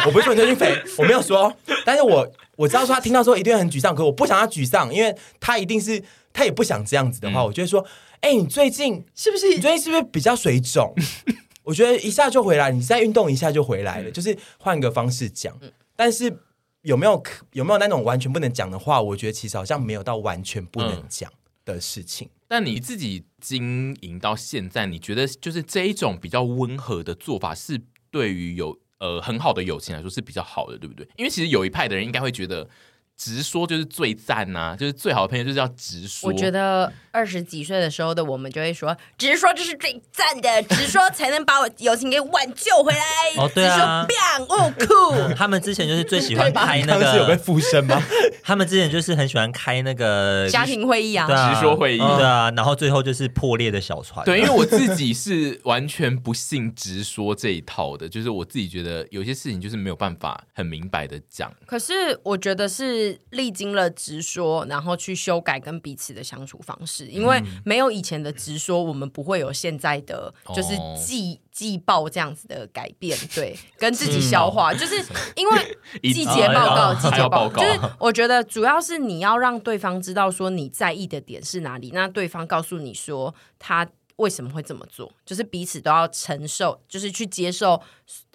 [0.05, 1.51] 我不是说你最近肥，我没有说，
[1.83, 2.29] 但是我
[2.59, 7.85] 我知道说他听到说一定会很沮丧，可我不想他沮丧，因为他一定是他也不想这样子的话，我就会说，
[8.19, 10.93] 哎，你最近是不是你最近是不是比较水肿？
[11.63, 15.57] 我觉得一下就回来，你再运动一下就回来了，嗯、就是换个方式讲。
[15.61, 16.37] 嗯、但是
[16.81, 19.01] 有没有有没有那种完全不能讲的话？
[19.01, 21.31] 我觉得其实好像没有到完全不能讲
[21.63, 22.29] 的事情。
[22.45, 27.79] 但你自己经营到现在，你觉得就是这一种比较温和的做法，是
[28.11, 31.07] 对于有呃很好的友情来说是比较好的，对不对？
[31.17, 32.69] 因为其实有一派的人应该会觉得。
[33.19, 36.29] 直说就是最赞呐、啊，就是最好的朋友就是要直说。
[36.29, 43.43] 我觉得二十几岁的时候的我们就会说，直说就是最赞的，直说才能把我友情给挽救回来。
[43.43, 45.33] 哦，对啊，直说哦酷。
[45.35, 48.01] 他们之前就是最喜欢开那个，是有被附身吗？
[48.41, 54.25] 他们之前就是很喜欢开那个家庭会议啊，对啊直说会议，对啊，然后最后就是破裂的小船。
[54.25, 61.53] 对，因为我自己是完全不信直说这一套的，就是我自己觉得有些事情就是没有办法很明白的讲。
[61.65, 73.17] 可是我觉得是历经了直说，然后去修改跟彼此的相处方式，因为没有以前的直说，我们不会有现在的就是季季报这样子的改变。
[73.33, 74.95] 对， 跟自己消化，就是
[75.35, 75.77] 因为
[76.13, 87.81] 季节报告、季节报告，就是我觉得主要是你要让对方知道说你在意的点是哪里，那对方告诉你说他为什么会这么做，就是彼此都要承受，就是去接受。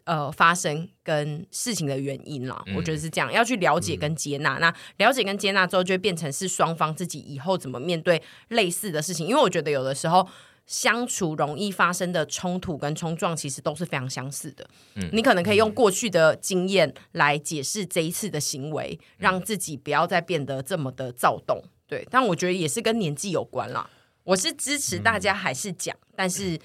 [0.04, 4.58] 呃，发生跟事情的原因啦，嗯、我觉得是这样，要去了解跟接纳。
[4.58, 4.74] 嗯、那
[5.06, 9.26] 了解跟接纳之后，就会变成是双方自己以后怎么面对类似的事情。
[9.26, 10.28] 因为我觉得有的时候
[10.66, 14.68] 相处容易发生的冲突跟冲撞，其实都是非常相似的。
[14.96, 21.62] 嗯，你可能可以用过去的经验来解释这一次的行为，嗯、让自己不要再变得这么的躁动。
[21.86, 23.88] 对，但我觉得也是跟年纪有关啦。
[24.24, 26.60] 我是支持大家还是讲，嗯、但是。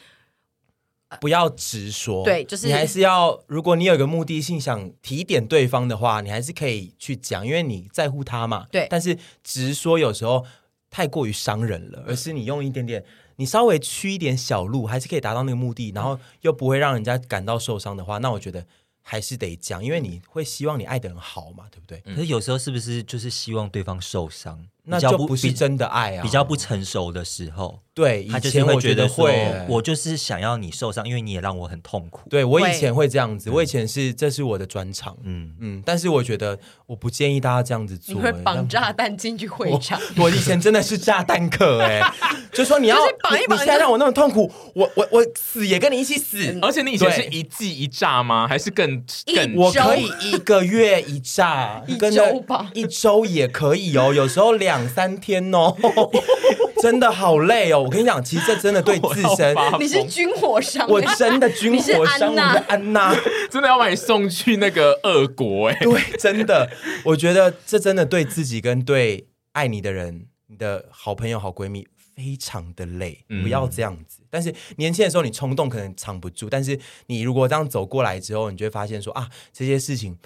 [1.20, 8.68] 不要直说，对，就是你还是要，如果你有一个目的性想提点对方的话，你还是可以去讲，因为你在乎他嘛。
[8.72, 10.46] 对，但是直说有时候
[10.90, 13.04] 太过于伤人了，而是你用一点点，
[13.38, 18.66] 你稍微驱一点小路，还是可以达到那个目的，然后又不会让人家感到受伤的话，那我觉得
[19.02, 22.00] 还是得讲，因为你会希望你爱的人好嘛，对不对？
[22.14, 24.64] 可是有时候是不是就是希望对方受伤？
[24.90, 32.28] 那就不是真的爱啊，比较不成熟的时候，对，他就是会觉得会，我就是想要你受伤，因为你也让我很痛苦。
[32.28, 38.16] 对，我以前会这样子，我以前是这是我的专长，嗯嗯，但是我觉得我不建议大家这样子做。
[38.16, 40.02] 你会绑炸弹进去会场？
[40.18, 42.02] 我以前真的是炸弹客哎，
[42.52, 46.58] 就说你要绑一绑，你现在让我那么痛苦，我我我死也跟你一起死。
[46.64, 48.48] 而且你以前是一季一炸吗？
[48.48, 49.04] 还是更
[49.36, 49.56] 更？
[49.56, 54.79] 我可以一个月一炸， 一周吧，一周也可以哦，有时候两。
[54.80, 55.76] 两三天哦，
[56.82, 57.84] 真的好累哦！
[57.84, 63.14] 我跟你讲，其实这真的对自身，你是军火商，我真的军火商，我的安娜，
[63.52, 65.78] 真的要把你送去那个俄国哎！
[65.84, 66.70] 对，真的，
[67.04, 73.26] 我觉得这真的对自己跟对爱你的人，你的好朋友、好闺蜜，非常的累。
[73.44, 74.22] 不要这样子。
[74.30, 80.18] 但是年轻的时候，你冲动可能藏不住，但是你如果这样走过来之后，你就会发现说啊，这些事情。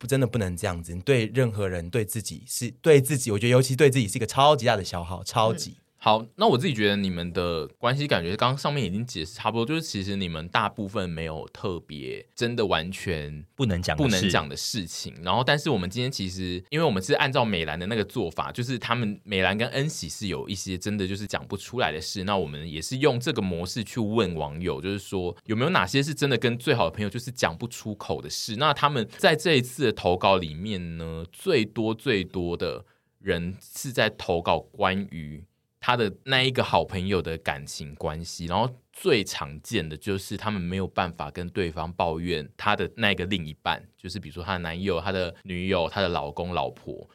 [0.00, 0.94] 不，真的不能这样子。
[0.94, 5.72] 你对任何人，对自己是对自己，我觉得尤其对自己是一个超级大的消耗，超级。
[5.72, 15.14] 嗯好，那我自己觉得你们的关系感觉刚刚上面已经解释差不多，就是其实你们大部分没有特别真的完全不能讲不能讲的事情。
[15.22, 22.24] 然后，但是我们今天其实，因为我们是按照美兰的那个做法，就是他们美兰跟恩喜是有一些真的就是讲不出来的事。
[22.24, 28.56] 那我们也是用这个模式去问网友，就是说有没有哪些是真的跟最好的朋友就是讲不出口的事。
[28.56, 32.86] 那他们在这一次的投稿里面呢，最多最多的
[33.18, 35.44] 人是在投稿关于。
[35.90, 47.10] 他的那一个好朋友的感情关系，然后最常见的就是他们没有办法跟对方抱怨他的那个另一半，就是比如说他的男友、他的女友、他的老公、老婆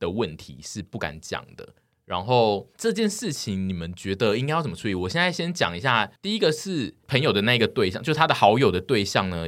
[0.00, 1.72] 的问题是不敢讲的。
[2.04, 4.94] 然后这件事情你们觉得应该要怎么处理？
[4.96, 9.46] 我现在先讲一下，第一个是朋友的那个对象，就是他的好友的对象呢。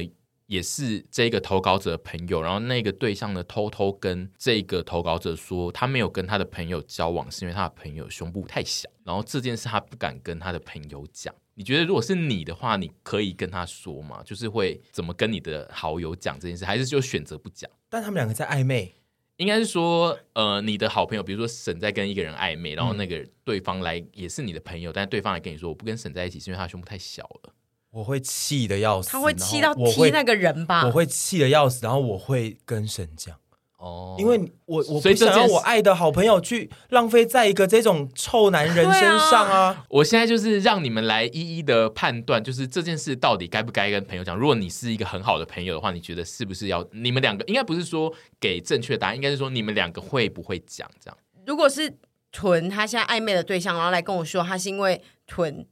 [0.49, 11.33] 也是这个投稿者的朋友，然后那个对象呢，偷偷跟这个投稿者说，他没有跟他的朋友交往，是因为他的朋友胸部太小，然后这件事他不敢跟他的朋友讲。
[11.53, 14.23] 你觉得如果是你的话，你可以跟他说吗？
[14.25, 17.69] 就是会怎么跟你的好友讲这件事，还是就选择不讲？
[17.87, 18.95] 但他们两个在暧昧，
[19.37, 27.53] 应该是说，呃，你的好朋友，比如说沈在跟一个人暧昧，然后那个对方来也是你的朋友，但对方来跟你说，我不跟沈在一起，是因为他胸部太小了。
[27.91, 30.85] 我会气得要死，他会气到踢那个人吧？
[30.85, 33.35] 我会气得要死，然后我会跟神讲
[33.77, 39.57] 哦，因为我我不想要我爱的好朋友去浪费在一个这种臭男人身上啊！
[39.57, 44.37] 啊我现在就是让你们来一一的判断，就是这件事到底该不该跟朋友讲。
[44.37, 47.43] 如果你是一个很好的朋友的话，你觉得是不是要你们两个？
[47.45, 51.17] 应该不是说给正确答案，应该是说你们两个会不会讲这样？
[51.47, 51.97] 如果是
[52.31, 55.65] 屯他现在暧昧的对象，然后来跟我说他是因为屯。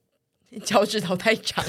[0.63, 1.63] 脚趾头太长，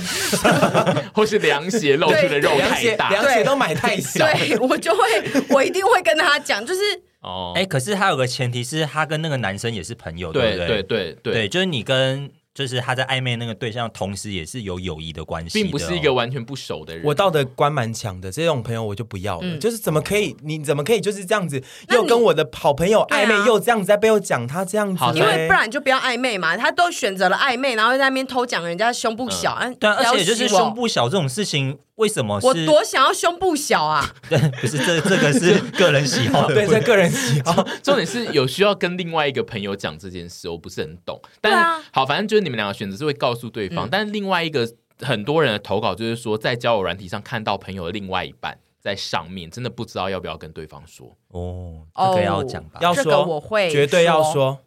[1.14, 5.03] 或是凉鞋露出的肉太大，凉鞋都买太 小，对，我就会，
[5.51, 6.81] 我一定会跟他讲，就是
[7.21, 10.67] 哦，哎，可是他有个前提是他跟那个男生也是朋友，对不对？
[10.67, 10.83] 对对
[11.23, 12.31] 对对，就是你跟。
[12.59, 17.05] 就是他在暧昧那个对象，同时也是有友谊的关系，哦，并不是一个完全不熟的人。
[17.05, 19.42] 我道德观蛮强的，这种朋友我就不要了。
[19.42, 20.37] 嗯、就是怎么可以？
[20.42, 21.62] 你怎么可以就是这样子？
[21.90, 25.05] 又跟我的好朋友暧昧，又这样子在背后讲他这样子？
[25.14, 26.57] 因为不然就不要暧昧嘛。
[26.57, 31.79] 他都选择了暧昧，然后在那边偷讲人家胸部小，嗯、对，而且就是胸部小这种事情。
[31.98, 34.08] 为什么我多想要胸部小啊？
[34.30, 37.66] 对，不是这这个是 个人喜好，对，这个人喜好。
[37.82, 41.20] 重点是有需要跟另外一个朋友讲这件事，我不是很懂。
[41.40, 44.68] 但是、啊、好，反正就是你们两个选择是会告诉对方，嗯、但是另外一个
[45.00, 51.16] 很多人的投稿就是说，在交友软体上看到朋友的另外一半在上面，真的不知道要不要跟对方说。
[51.32, 52.78] 哦，这个要讲吧？
[52.80, 54.61] 要说，这个我会绝对要说，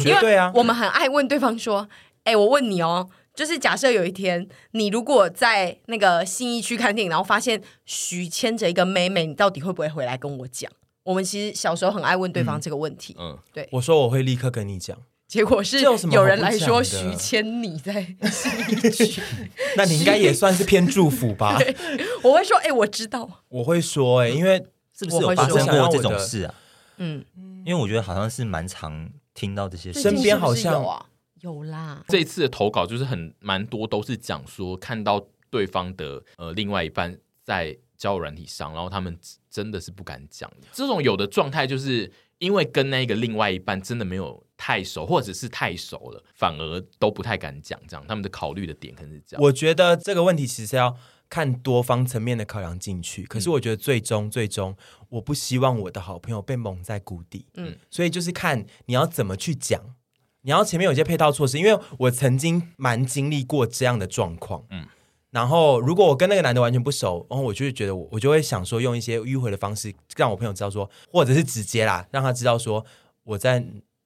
[0.00, 0.50] 绝对啊！
[0.54, 1.86] 我们很爱问对方说
[2.24, 10.68] ：“哎，我问你哦。”就是假设有一天，你如果在那个信义区看电影，然后发现徐牵着一个妹妹，你到底会不会回来跟我讲？
[11.04, 13.14] 我们其实小时候很爱问对方这个问题。
[13.16, 13.68] 嗯，嗯对。
[13.70, 14.98] 我说我会立刻跟你讲，
[15.28, 19.22] 结果是有人来说徐牵你在信义区，
[19.78, 21.56] 那你应该也算是偏祝福吧？
[22.24, 23.44] 我会说，哎、欸，我知道。
[23.50, 24.66] 我会说、欸，哎，因为
[24.98, 26.54] 是不是有发生过这种事啊？
[26.96, 27.24] 嗯，
[27.64, 31.06] 因为我觉得好像是蛮常听到这些事，身边好像啊。
[31.40, 39.18] 有啦，这一次的投稿就是很蛮多，都是讲说看到对方的呃另外一半在交友软体上，然后他们
[39.50, 40.50] 真的是不敢讲。
[40.72, 47.80] 这种有的状态就是因为跟那个另外一半真的没有太熟，或者是太熟了，反而都不太敢讲。
[47.88, 49.42] 这样他们的考虑的点可能是这样。
[49.42, 50.96] 我觉得这个问题其实要
[51.28, 53.24] 看多方层面的考量进去。
[53.24, 54.76] 可是我觉得最终、嗯、最终，
[55.08, 57.46] 我不希望我的好朋友被蒙在鼓底。
[57.54, 59.94] 嗯，所以就是看你要怎么去讲。
[60.42, 64.86] 你要前面有些配套措施，因为我曾经蛮经历过这样的状况，嗯，
[65.30, 72.84] 然后如果我跟那个男的完全不熟，然后我就会觉得我我就会想说用一些迂回的方式让我朋友知道说，或者是直接啦，让他知道说
[73.24, 73.64] 我在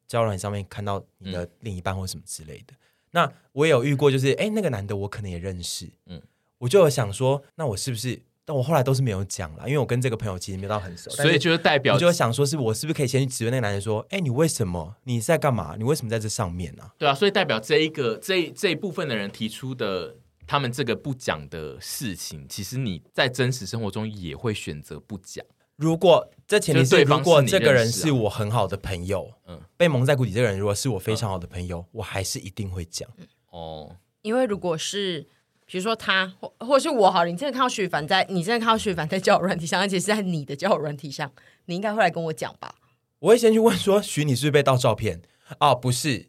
[0.09, 2.73] 交友软件上面看到你的另一半或什么之类的。
[2.73, 2.79] 嗯、
[3.13, 6.21] 那我也有遇过，就是哎，那个男的我可能也认识，嗯，
[6.59, 8.21] 我就有想说，那我是不是？
[8.53, 14.95] 但我后来都是没有讲了，因为我跟这个朋友其实没有到很熟，所以就是代表，我就想说，是我是不是可以先去质问那个男人说，哎，你为什么？
[15.05, 15.75] 你在干嘛？
[15.79, 16.83] 你为什么在这上面呢？
[16.99, 20.15] 对啊，所以代表这一个这一这一部分的人提出的
[20.47, 25.43] 他们这个不讲的事情，其实你在真实生活中也会选择不讲。
[25.77, 33.09] 如果这前提是，如果这个人是我很好的朋友，嗯，被蒙在鼓里，这个人如果是我非常好的朋友，我还是一定会讲。
[33.49, 35.27] 哦，因为如果是。
[35.73, 41.33] 比如说他或或者是我好，你真的看到徐凡在，你真的看到徐凡在交友软体上，而且是在你的交友软体上，
[41.65, 42.75] 你应该会来跟我讲吧？
[43.21, 45.23] 我会先去问说，徐你是不是被盗照片？
[45.61, 46.29] 哦，不是，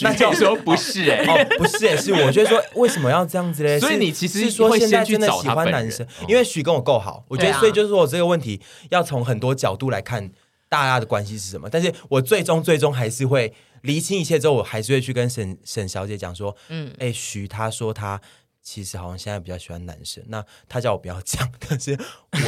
[0.00, 3.76] 那就说不是哎、欸， 哦，不是哎、欸，是我觉得说为什么要这样子嘞？
[3.80, 10.30] 所以你其实是说现在真的喜欢男生，因为徐跟我够好，我觉得所以就是说我这个问题要从很多角度来看
[10.70, 18.18] 大家的关系是什么，但是我最终最终还是会厘清一切之后，我还是会去跟沈沈小姐讲说，嗯，哎，徐他说他。
[18.64, 21.96] 其实好像现在比较喜欢男生，那他叫我不要讲， 但是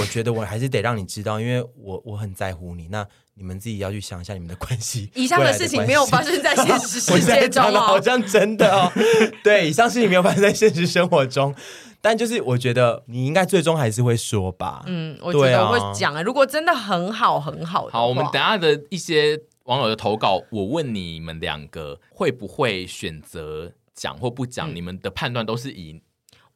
[0.01, 2.89] 我觉得我还是得让你知道，因为我我很在乎你。
[2.89, 5.11] 那你们自己要去想一下你们的关系。
[5.15, 8.91] 以上的事情没有发生在现实 世界中哦，好像真的哦。
[9.45, 11.55] 对，以上事情没有发生在现实生活中，
[12.01, 14.83] 但就是我觉得你应该最终还是会说吧。
[14.87, 16.23] 嗯，我觉得我会讲啊。
[16.23, 24.73] 如果真的很好很好，好，我们等下的一些网友的投稿，我问你们两个会不会选择讲或不讲？
[24.73, 26.01] 嗯、你们的判断都是以。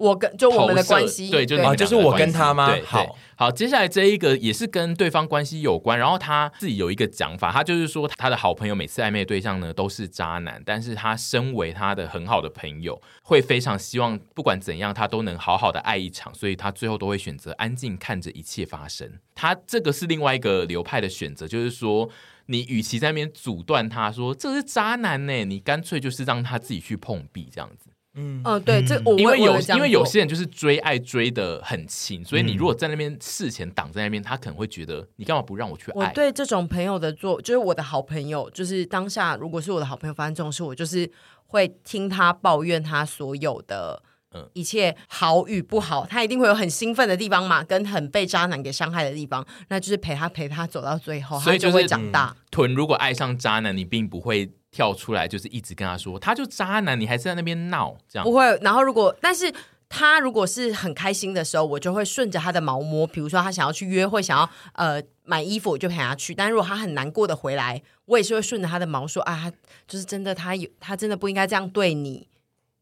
[0.00, 2.70] 我跟就我们的关系，对，就啊，就是我跟他吗？
[2.70, 19.06] 对，好好，接下来这一个也是跟对方关系有关，然后他自己有一个讲法，他就是说他的好朋友每次暧昧的对象呢都是渣男，但是他身为他的很好的朋友，会非常希望不管怎样他都能好好的爱一场，所以他最后都会选择安静看着一切发生。
[19.34, 22.08] 他这个是另外一个流派的选择，就是说
[22.46, 27.90] 你与其在那边阻断他说这是渣男呢，你干脆就是让他自己去碰壁这样子。
[28.14, 36.08] 嗯，哦，对，这我因为有因为有些人就是追爱追的很勤，所以你如果在那边事前挡在那边，他可能会觉得你干嘛不让我去爱？
[36.08, 41.08] 我对这种朋友的做，就是我的好朋友，就是当下如果是我的好朋友发生这种事，我就是
[41.46, 44.02] 会听他抱怨他所有的
[44.34, 52.36] 嗯一切好与不好，他一定会有很兴奋的地方嘛，跟很被渣男给伤害的地方，那就是陪他陪他走到最后，所以就会长大。
[52.50, 54.50] 屯如果爱上渣男，你并不会。
[54.70, 58.24] 跳出来就是一直跟他说，他就渣男，你还是在那边闹这样？
[58.24, 58.58] 不会。
[58.62, 59.52] 然后如果，但是
[59.88, 63.06] 他如果是很开心的时候，我就会顺着他的毛摸。
[63.06, 66.32] 比如说他想要去约会，想要呃买衣服，我就陪他去。
[66.32, 69.50] 但如果他很难过的回来，我也是会顺着他的毛说啊，
[69.88, 72.28] 就是真的，他有他真的不应该这样对你。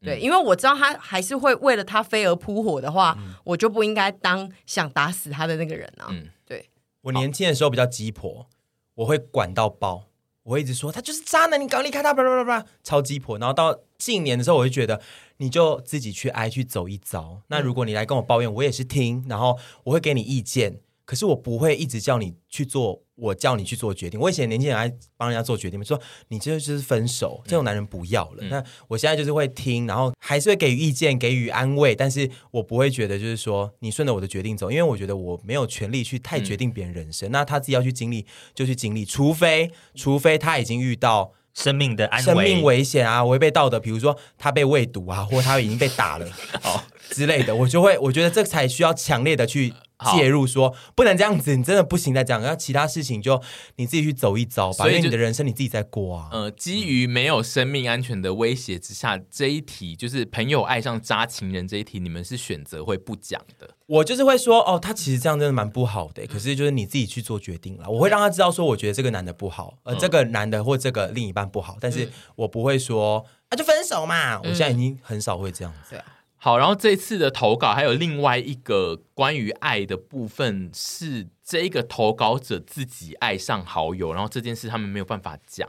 [0.01, 6.07] 对，嗯、因为我知道他还是会为了他飞蛾扑火的话，嗯、我就不应该当想打死他的那个人啊。
[6.09, 6.69] 嗯，对。
[7.01, 8.47] 我年轻的时候比较鸡婆。
[8.95, 10.08] 我会管到爆，
[10.49, 13.37] 我一直说他就是渣男，你赶快离开他，叭叭叭叭，超鸡婆。
[13.37, 14.99] 然后到近年的时候，我就觉得
[15.37, 17.41] 你就自己去挨去走一遭。
[17.49, 20.79] 那如果你来跟我抱怨，我也是听，然后我会给你意见。
[21.09, 24.19] 可是我不会一直叫你去做，我叫你去做决定。
[24.19, 28.43] 我以前年轻人爱帮人家做决定，说你这就是分手，这种男人不要了。
[28.43, 37.27] 嗯、那我现在就是会听，然后还是会给予意见，给予安慰，但是我不会觉得就是说你顺着我的决定走，因为我觉得我没有权利去太决定别人人生。
[37.29, 46.25] 嗯、那他自己要去经历就去经历，除非除非他已经遇到生命的安危、生命危险啊，违背道德，比如说他被喂毒啊，或他已经被打了
[46.63, 46.81] 哦
[47.11, 49.73] 之类的，我就会我觉得这才需要强烈的去。
[50.15, 53.43] 介入说不能这样子，你真的不行再这样，然后其他事情就
[53.75, 56.29] 你自己去走一遭吧，因为你的人生你自己在过啊。
[56.31, 63.69] 呃，基于没有生命安全的威胁之下，这一题就是朋友爱上渣情人这一题，你们是选择会不讲的。
[63.89, 67.89] 我就是会说哦，他其实这样真的蛮不好的，可是就是你自己去做决定了。
[67.89, 74.39] 我会让他知道说，我觉得这个男的不好，呃，这个男的或这个另一半不好，但是我不会说啊就分手嘛。
[74.41, 75.99] 我现在已经很少会这样子。
[76.41, 85.67] 好，然后这次的投稿还有另外一个关于爱的部分，是这一个投稿者自己爱上好友，然后这件事他们没有办法讲，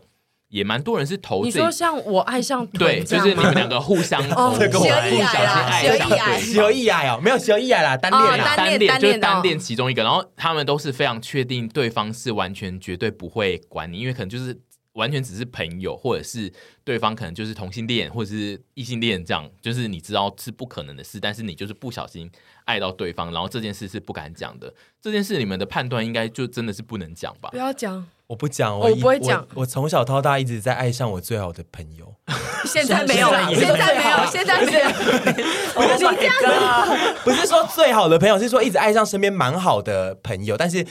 [0.50, 1.42] 也蛮多人是投。
[1.42, 14.60] 你说像我爱上对，就是你们两个互相 哦，这个我爱上，小意爱哦，没有小意爱啦，单恋单恋就是单恋其中一个，然后他们都是非常确定对方是完全绝对不会管你，因为可能就是。
[14.94, 22.28] 完全只是朋友，或者是对方可能就是同性恋，或者是异性恋，这样就是你知道是不可能的事，但是你就是不小心
[22.64, 24.74] 爱到对方，然后这件事是不敢讲的。
[25.00, 27.48] 这件事你们的判断应该就真的是不能讲吧？
[27.52, 29.44] 不要讲，我不讲，我不会讲。
[29.54, 32.14] 我从小到大一直在爱上我最好的朋友，
[32.64, 34.88] 现在没有，现在没有，现在没有。
[35.74, 40.86] 不是这样，不是说最好的朋友，是说一直爱上身边蛮好的朋友，但是。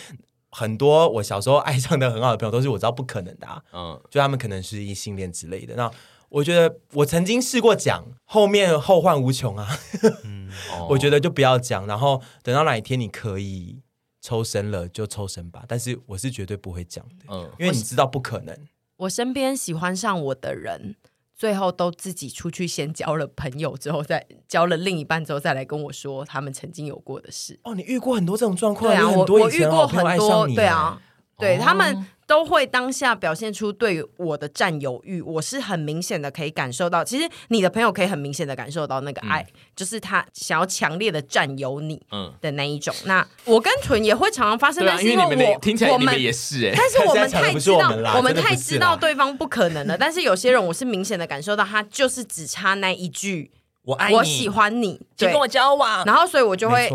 [0.51, 5.75] 很多我小时候爱上的很好的朋友，都是我知道不可能的，啊，嗯，就他们可能是异性恋之类的。
[5.75, 5.87] 那
[6.27, 9.77] 我觉得我曾经试过讲，后面后患无穷啊，
[10.25, 10.49] 嗯，
[10.89, 13.77] 我觉得就不要讲，然后等到哪一天你可以
[14.21, 15.65] 抽身了就抽身吧。
[15.67, 18.55] 但是我是绝对不会讲的，嗯，因为你知道不可能。
[18.97, 20.95] 我，我身边喜欢上我的人。
[21.35, 27.57] 最后都自己出去先交了朋友，之后再交了另一半之后再来跟我说他们曾经有过的事。
[27.63, 28.91] 哦，你遇过很多这种状况？
[28.91, 31.01] 对啊，我我遇过很多，对啊，
[31.37, 32.05] 对他们。
[32.29, 37.03] 都会当下表现出对我的占有欲，我是很明显的可以感受到。
[37.03, 41.99] 其实你的朋友可以很明显的感受到那个爱，嗯、就是他想要强烈的占有你
[42.39, 42.93] 的那一种。
[43.03, 49.97] 嗯、那我跟纯也会常常发生，啊、但是因为我们听起来我们也是哎，但是我们太知道我，我们太知道对方不可能了。
[49.97, 53.49] 但是有些人我是明显的感受到，他就是只差那一句
[53.81, 56.91] “我爱你，我喜欢你，就跟我交往”，然后所以我就会。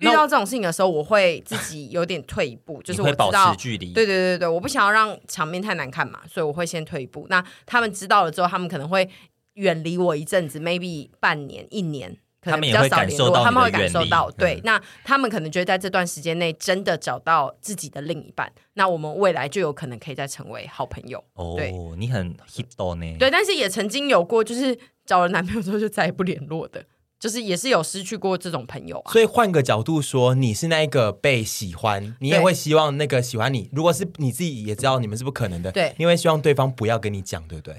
[0.00, 3.92] 遇到这种事情的时候，我会自己有点退一步， 就是我知道，保持距离。
[3.92, 7.26] 对对对对，我不想要让场面太难看嘛，所以我会先退一步。
[7.28, 9.08] 那他们知道了之后，他们可能会
[9.54, 13.42] 远离我一阵子，maybe 半年、一年，可能比较少联络。
[13.42, 21.22] 他们会感受到，对，嗯、那他们可能觉得在这段时间内真的找到自己的另一半，那我们未来就有可能可以再成为好朋友。
[21.34, 23.16] 哦，对你很 hit 呢？
[23.18, 26.84] 对，但是也曾经有过，就是找了男朋友之后就再也不联络的。
[27.18, 33.68] 就是也是有失去过这种朋友啊，所以换个角度说，你是那一个被喜欢，你也会希望那个喜欢你。
[33.72, 37.74] 如果是你自己也知道你们是不可能的，对，你会希望对方不要跟你讲，对不对？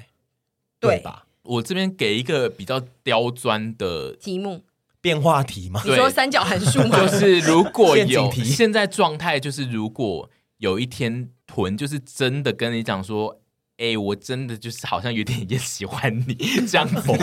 [0.80, 1.26] 对，对吧？
[1.44, 4.64] 我这边给一个比较刁钻的题目，
[5.00, 5.82] 变化题吗？
[5.88, 7.00] 你说三角函数吗？
[7.00, 13.40] 就是如果有现在状态，就是如果有一天屯就是真的跟你讲说。
[13.80, 16.36] 哎、欸，我真的就是好像有点也喜欢你
[16.68, 17.18] 这样子， oh、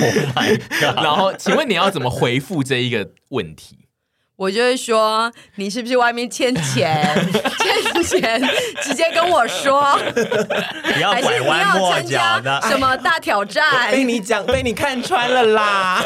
[0.96, 3.80] 然后，请问你要怎么回复这一个问题？
[4.36, 7.14] 我就会说，你是不是外面欠钱？
[7.60, 8.42] 欠钱，
[8.80, 9.98] 直接跟我说，
[10.94, 12.58] 不要拐弯抹角的。
[12.70, 13.90] 什么大挑战？
[13.90, 16.02] 被你讲，被你看穿了啦！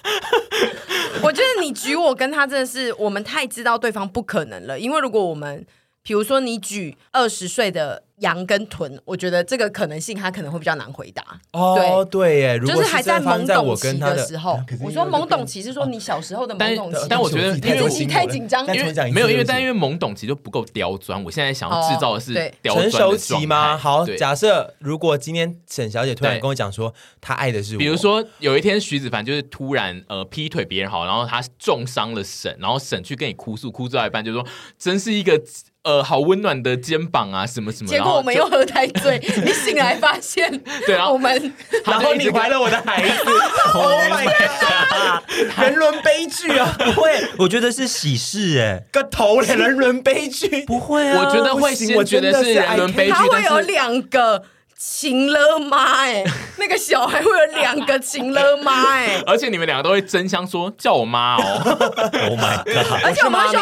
[1.22, 5.66] 我觉得你举我跟他真的是，我们太知道对方不可能了，因为如果我们，
[6.02, 8.02] 比如说你举二十岁的。
[8.20, 11.22] 羊跟豚，我觉得这个可能性他可能会比较难回答。
[11.52, 14.58] 哦，对耶，就是还在懵懂期的时候。
[14.80, 21.22] 我说懵懂期是说你小时候的懵懂期，但我觉得因为你太紧张，因为没有，因为但因为懵懂期就不够刁钻。
[21.22, 23.76] 我现在想要制造的是成熟期吗？
[23.76, 34.46] 好，假设如果今天沈小姐突然跟我讲说她爱的是我，比如说有一天徐子凡就是突然呃劈腿别人好，然后他重伤了沈，然后沈去跟你哭诉，哭到一半就说
[34.78, 35.38] 真是一个。
[35.86, 37.88] 呃，好温暖的肩膀啊，什么什么。
[37.88, 40.50] 结果我们又喝太醉， 你醒来发现，
[40.84, 41.54] 对啊，我们，
[41.86, 43.14] 然后你怀了我的孩子，
[43.72, 46.74] Oh my god，人伦悲剧啊！
[46.76, 54.42] 不会，我觉得是喜事哎，个头人伦悲剧，不会啊，我觉得会我觉得是人伦悲剧，他会有两个。
[54.78, 56.22] 情了妈哎，
[56.58, 61.62] 那个小孩会有两个情了妈哎， 而且你们两个都会争相说叫我妈哦，
[62.28, 63.02] Oh my god！
[63.02, 63.58] 而且我妈说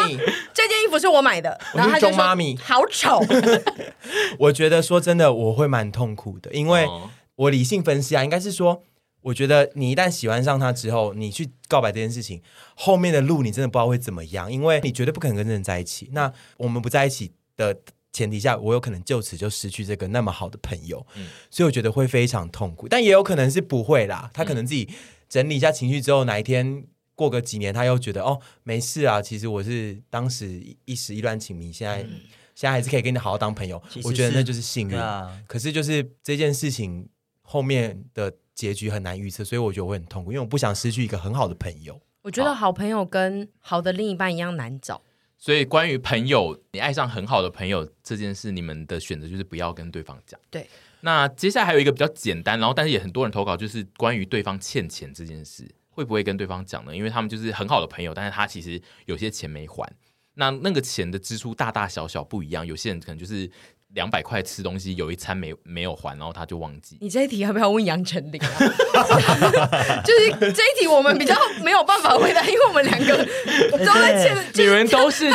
[0.53, 3.21] 这件衣服是我买的，然后他就说妈咪好丑。
[4.39, 6.89] 我觉得说真的，我会蛮痛苦的，因为
[7.37, 8.83] 我理性分析啊，应该是说，
[9.23, 12.43] 我觉得你一旦喜欢上他之后，你去告白这件事情，
[12.75, 16.11] 后面的路你真的不知道会怎么样，因为你绝对不可能跟这人在一起。
[16.13, 17.77] 那我们不在一起的。
[18.15, 22.89] 前提下，我有可能就此就失去这个那么好的朋友，嗯、所以我觉得会非常痛苦。
[22.89, 24.89] 但也有可能是不会啦，他可能自己
[25.29, 26.87] 整理一下情绪之后，哪一天
[27.17, 32.21] 过个几年，他又觉得哦，没事啊，其实我是当时一时意乱情迷，现在、嗯、
[32.55, 33.83] 现在还是可以跟你好好当朋友。
[34.05, 34.97] 我觉得那就是幸运。
[34.97, 37.09] 啊、可是就是这件事情
[37.43, 42.01] 后面的结局很难预测，所以我觉得我会很痛苦，因为我不想失去一个很好的朋友。
[42.23, 45.03] 我觉得好朋友跟好的另一半一样难找。
[45.45, 50.41] 所以，关于朋友，你爱上很好的朋友这件事，你们的选择就是不要跟对方讲。
[50.51, 50.67] 对。
[51.03, 56.97] 那接下来还有一个比较简单，然后但是也很多人投稿，就是关于对方欠钱这件事，会不会跟对方讲呢？
[56.97, 59.87] 因为他们就是很好的朋友，但是他其实有些钱没还，
[60.37, 63.51] 那那个钱的支出大大小小不一样，有些人可能就是。
[63.95, 66.99] 两百块吃东西，有一餐没没有还，然后他就忘记。
[67.01, 68.59] 你这一题要不要问杨丞琳啊？
[70.05, 73.27] 就是这一题我们比较没有办法回答，因为我们两个
[73.71, 75.31] 都在欠，你们都是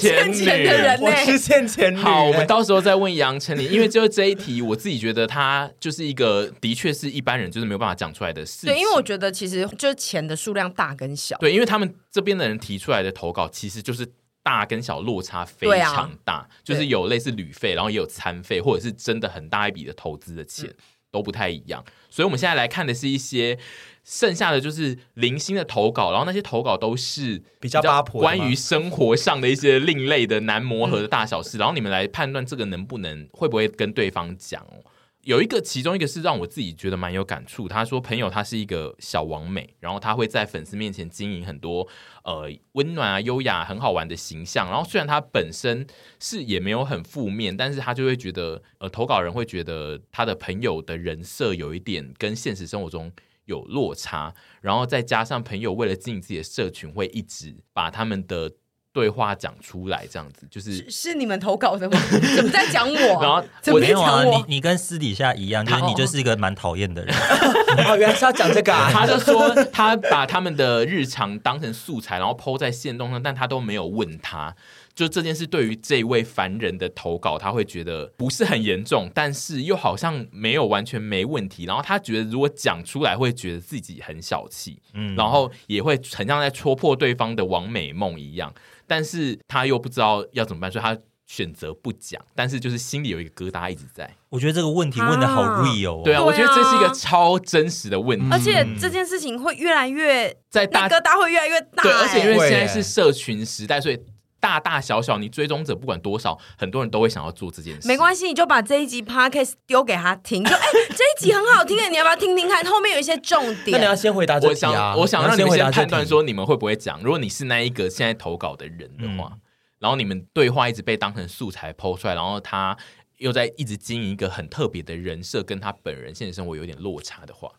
[0.00, 1.96] 欠钱的人，我是欠钱。
[1.96, 8.66] 好，我们到时候再问杨丞琳，因为就这一题，我自己觉得他就是一个的确是一般人就是没有办法讲出来的事。
[8.66, 11.38] 对，因为我觉得其实就是钱的数量大跟小。
[11.38, 14.06] 对，因为他们这边的人提出来的投稿，其实就是。
[14.44, 20.76] 大跟小落差非常大，啊、就是有类似旅费，然后也有餐费，或者是真的很大一笔的投资的钱，嗯、
[21.10, 21.82] 都不太一样。
[22.10, 23.58] 所以，我们现在来看的是一些
[24.04, 34.84] 剩下的就是零星的投稿，然后那些投稿都是比较八婆关于生活上的一些另类的难磨合的大小事，嗯、然后你们来判断这个能不能会不会跟对方讲哦。
[35.24, 37.66] 有一个，其中一个是让我自己觉得蛮有感触。
[37.66, 41.88] 他说，朋友他是一个小王美，然后他会在粉丝面前经营很多
[42.24, 44.68] 呃温暖啊、优雅、很好玩的形象。
[44.68, 45.86] 然后虽然他本身
[46.20, 53.10] 是也没有很负面，但是他就会觉得呃投稿人会觉得他的朋友的人设有一点跟现实生活中
[53.46, 54.34] 有落差。
[54.60, 58.52] 然后再加上朋友为了经营自己的社群，会一直把他们的。
[58.94, 61.98] 对话讲出来，这样子就是是，是你们投稿的吗？
[62.36, 62.94] 怎么在讲我？
[62.94, 67.12] 然后我没有啊，你你跟私底下一样，就是你就是一个蛮讨厌的人。
[67.88, 68.88] 哦，原来是要讲这个啊！
[68.94, 74.54] 他就说他把他们的日常当成素材，然后 po 在线动上，但他都没有问他。
[74.94, 81.64] 就这件事对于这位凡人的投稿，他会觉得不是很严重，但是又好像没有完全没问题。
[81.64, 88.54] 然后他觉得如果讲出来，会觉得自己很小气，嗯，然后也会很像在戳破对方的完美梦一样。
[88.94, 92.22] 但是他又不知道要怎么办，所以他选择不讲。
[92.32, 94.08] 但是就是心里有一个疙瘩一直在。
[94.28, 96.02] 我觉得这个问题问的好 real 哦。
[96.04, 101.82] 对啊，我觉得这是一个超真实的问题，而且这件事情会越来越在大，疙瘩会越来越大。
[101.82, 103.98] 对，而且因为现在是社群时代，所以
[104.44, 107.88] 大大小小你追踪者不管多少，很多人都会想要做这件事。
[107.88, 112.62] 没关系，你就把这一集 podcast 丢给他听，就哎、欸， 这一集很好听的，你要不要听听看？
[112.66, 113.70] 后面有一些重点。
[113.72, 114.94] 那你要先回答这题啊！
[114.94, 117.02] 我想，我想让你们先判断说你们会不会讲。
[117.02, 119.30] 如果你是那一个现在投稿的人的话。
[119.32, 119.40] 嗯
[119.80, 122.74] 然后你们对话一直被当成素材 PO 出来，然后他
[123.18, 127.50] 又在一直经营一个很特别的人设，跟他本人现实生活有点落差的话，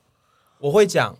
[0.57, 1.15] 我会讲，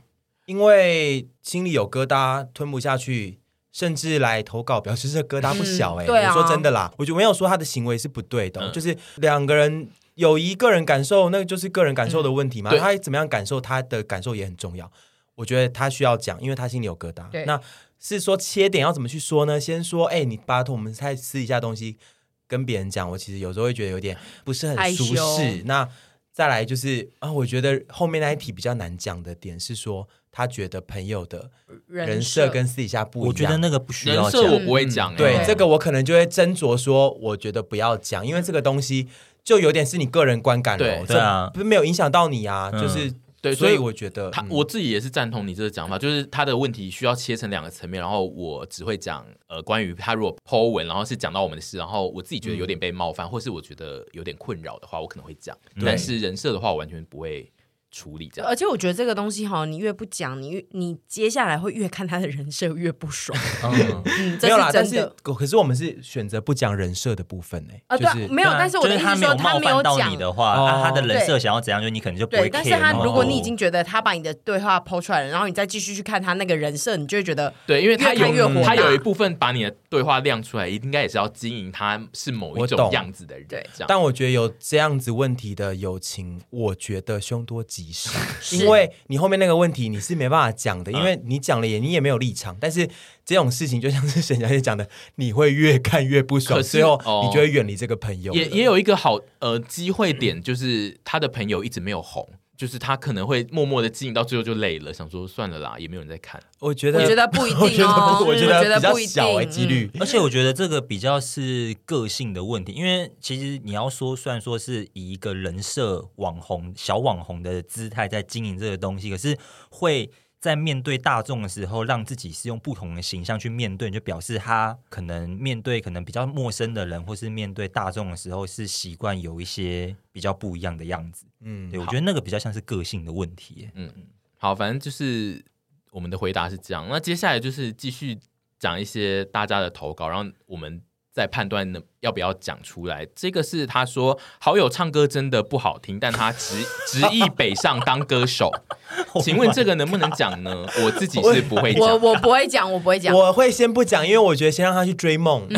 [0.48, 3.40] 因为心里有疙瘩，吞不下去，
[3.76, 6.08] 甚至来投稿表示这疙瘩不小哎、欸。
[6.08, 12.72] 嗯对啊、我说真的啦，我就没有说他的行为是不对的，嗯、就是两个人有一个人感受，那个就是个人感受的问题嘛。
[12.72, 14.90] 嗯、他怎么样感受，他的感受也很重要。
[15.36, 17.26] 我觉得他需要讲，因为他心里有疙瘩。
[17.46, 17.60] 那。
[17.98, 19.60] 是说切点要怎么去说呢？
[19.60, 21.98] 先说，哎、欸，你拜托我们再私底下东西
[22.46, 25.64] 跟别人讲，我其实有时候会觉得有点不是很舒适。
[25.64, 25.88] 那
[26.36, 31.50] 再来就是啊，我觉得后面那一题比较难讲的点是说，他觉得朋友的
[31.88, 33.28] 人设跟私底下不一样。
[33.30, 35.16] 我觉得那个不需要讲，我不会讲、欸。
[35.16, 39.08] 对，这个我可能就会斟酌说，我觉得不要讲，因为这个东西
[39.46, 43.14] 就有点是你个人观感了，对，对啊，不是没有影响到你啊，嗯、就是。
[43.52, 55.58] 对，所以我觉得他我自己也是赞同你这个讲法，就是他的问题需要切成两个层面，然后我只会讲呃关于他如果 Po 文，然后是讲到我们的事，然后我自己觉得有点被冒犯，或是我觉得有点困扰的话，我可能会讲。
[55.84, 57.52] 但是人设的话，我完全不会
[57.96, 58.50] 处理这样。
[58.50, 63.40] 而且我觉得这个东西哈，你越不讲，你越你接下来会越看他的人设越不爽。
[63.64, 64.50] 嗯，嗯这是真的。
[64.50, 67.84] 没有啦，但是可是我们是选择不讲人设的部分呢、欸。
[67.88, 68.52] 啊，对、就是，没有。
[68.52, 72.50] 但是我的意思是说，他没有讲你的话，啊、他的人设想要怎样，就你可能就不会。
[72.50, 83.48] 但是他如果你已经觉得他把你的对话抛出来了，然后你再继续去看他那个人设，你就会觉得对，因为他有他有一部分把你的对话亮出来，应该也是要经营他是某一种样子的人。
[83.48, 83.86] 对，这样。
[83.88, 88.12] 但我觉得有这样子问题的友情，我觉得凶多吉少，
[88.52, 92.56] 因为你后面那个问题你是没办法讲的，因为你讲了也你也没有立场。
[92.60, 92.90] 但是
[93.26, 98.34] 这种事情就像是沈小姐讲的，你会越看越不爽，最后你就会远离这个朋友。
[98.34, 102.30] 也也有一个好呃机会点，就是他的朋友一直没有红。
[102.58, 106.42] 就是他可能会默默的经营到最后就累了，想说算了啦，也没有人在看。
[106.60, 109.90] 我觉得，我觉得不一定哦，我觉得比较小哎，几率。
[110.00, 119.38] 而且我觉得这个比较是个性的问题，因为其实你要说，虽然说是以一个人设网红、小网红的姿态在经营这个东西，可是
[119.70, 120.10] 会。
[120.46, 131.26] 在面对大众的时候，让自己是用不同的形象去面对，就表示他可能面对可能比较陌生的人，或是面对大众的时候，是习惯有一些比较不一样的样子。
[131.40, 133.72] 嗯，对，我觉得那个比较像是个性的问题。
[133.74, 134.04] 嗯嗯，
[134.38, 135.44] 好，反正就是
[135.90, 136.86] 我们的回答是这样。
[136.88, 138.20] 那接下来就是继续
[138.60, 140.80] 讲一些大家的投稿，然后我们。
[141.16, 148.52] 在判断呢要不要讲出来，这个是他说好友唱歌真的不好听，但他执 执意北上当歌手，
[149.24, 150.68] 请问这个能不能讲呢？
[150.84, 155.58] 我自己是不会讲，我我不会讲，我不会讲，我会先不讲，因为我觉得先让他去追梦，对、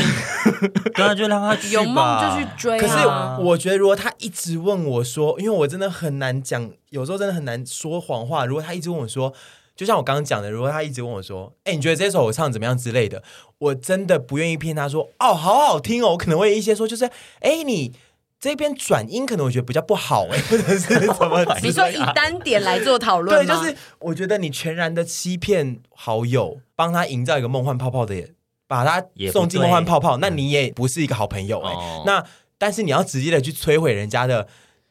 [1.03, 2.80] 嗯、 啊，就让他去有梦就去追、啊。
[2.80, 8.45] 可是我觉得如果他一直问我说，因为我真的很难讲，有时候真的很难说谎话。
[8.45, 9.34] 如果他一直问我说。
[9.78, 13.22] 就像我刚刚讲的，如果他一直问我说：“哎、欸，你觉得这首我唱怎么样之类的？”
[13.60, 17.06] 我真的不愿意骗他说：“哦，好好听哦。”我可能会一些说，就是
[17.40, 17.94] ：“哎、欸，你
[18.40, 28.30] 这边转音可能我觉得比较不好，哎， 或者是怎么？” 你说以单点来做讨论，对，就是我觉得你全然的欺骗好友，帮他营造一个梦幻泡泡的，
[28.68, 32.04] 把他送进梦幻泡泡，那你也不是一个好朋友哎、哦。
[32.06, 32.26] 那
[32.58, 34.48] 但是你要直接的去摧毁人家的。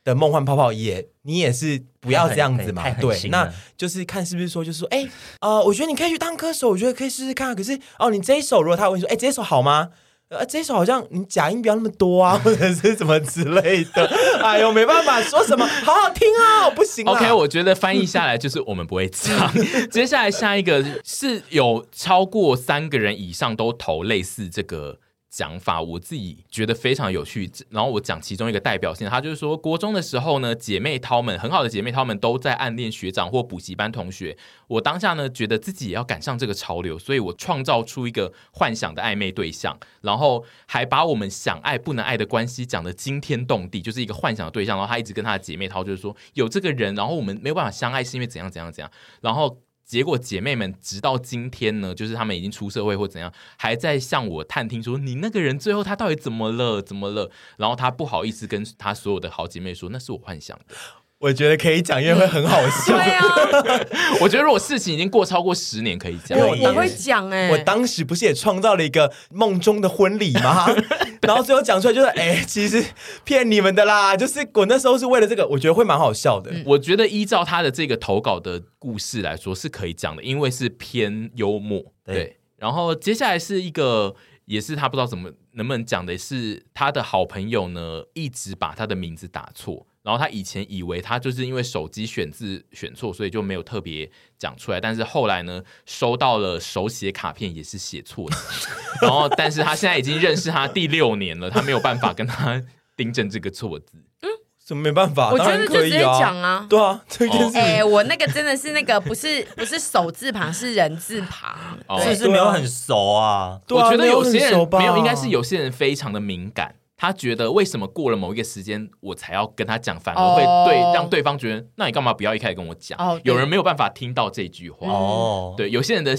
[0.07, 7.55] 的梦幻泡泡也，你也是不要这样子嘛，对，那就是看是不是说，就是说，哎、欸，呃，我觉得你可以去当歌手，我觉得可以试试看。
[7.57, 9.89] 可是，哦，你这一首如果他问你说，哎、欸，这一首好吗？
[10.29, 14.07] 呃，这一首好像你假音不要那么多啊，或者是什么之类的。
[14.41, 17.05] 哎呦，没办法，说什么好好听啊，不行。
[17.05, 19.53] OK，我觉得翻译下来就是我们不会唱。
[19.91, 25.01] 接下来下一个是有超过三个人以上都投类似这个。
[25.37, 34.35] 讲法我自己觉得非常有趣，然后我讲其中一个代表性，他就是说，国中的时候呢，姐妹淘们很好的姐妹淘们都在暗恋学长或补习班同学。
[34.67, 44.79] 我当下呢，觉得自己也要赶上这个潮流，所以我创造出一个幻想的暧昧对象，然后还把我们想爱不能爱的关系讲得惊天动地，就是一个幻想的对象。
[44.79, 49.59] 然后他一直跟他的姐妹淘就是说，有这个人，然后我们没有办法相爱，是因为怎样怎样怎样，然后。
[49.87, 57.31] 结果姐妹们直到今天呢，就是她们已经出社会或怎样，还在向我探听说，你那个人最后他到底怎么了，怎么了？
[57.57, 60.75] 然后她不好意思跟她所有的好姐妹说，那是我幻想的。
[61.19, 62.95] 我觉得可以讲，因为会很好笑。
[62.95, 63.25] 对啊，
[64.21, 66.39] 我觉得如果事情已经过超过十年，可以讲。
[66.39, 70.67] 我也会讲哎、欸，我当时不是也创造了一个梦中的婚礼吗？
[71.23, 72.85] 然后最后讲出来就是，哎、欸，其实
[73.25, 74.15] 骗你们的啦。
[74.15, 76.53] 就是我那时候是为了这个，我觉得会蛮好笑的。
[76.67, 81.83] 我觉得依照他的这个投稿的故事来说是可以讲的，因为是偏幽默。
[82.05, 84.15] 对，对，然后接下来是一个，
[84.45, 89.87] 也是他不知道怎么能不能讲的是，他的好朋友呢一直把他的名字打错。
[90.07, 94.81] 然后他以前以为他就是因为手机选字选错，所以就没有特别讲出来。
[94.81, 98.37] 但是后来呢，收到了手写卡片也是写错的。
[99.03, 102.63] 然后，但是他现在已经认识他第六年了，他没有办法跟他
[102.97, 103.97] 订正这个错字。
[104.23, 104.31] 嗯，
[104.65, 105.33] 怎么没办法？
[105.33, 106.65] 我觉得就直接讲啊。
[106.71, 107.59] 对啊，这件事。
[107.59, 111.59] 哎，我那个真的是那个不是不是手字旁，是人字旁，
[112.05, 113.61] 是不是没有很熟啊？
[113.67, 116.77] 对啊，我觉得有些人没有，应该是有些人非常的敏感。
[116.97, 122.99] 他觉得为什么过了某一个时间我才要跟他讲，反而会对让对方觉得，那你干嘛不要一开始跟我讲？
[123.25, 124.89] 有人没有办法听到这句话。
[124.89, 126.17] 哦，对，有些人的。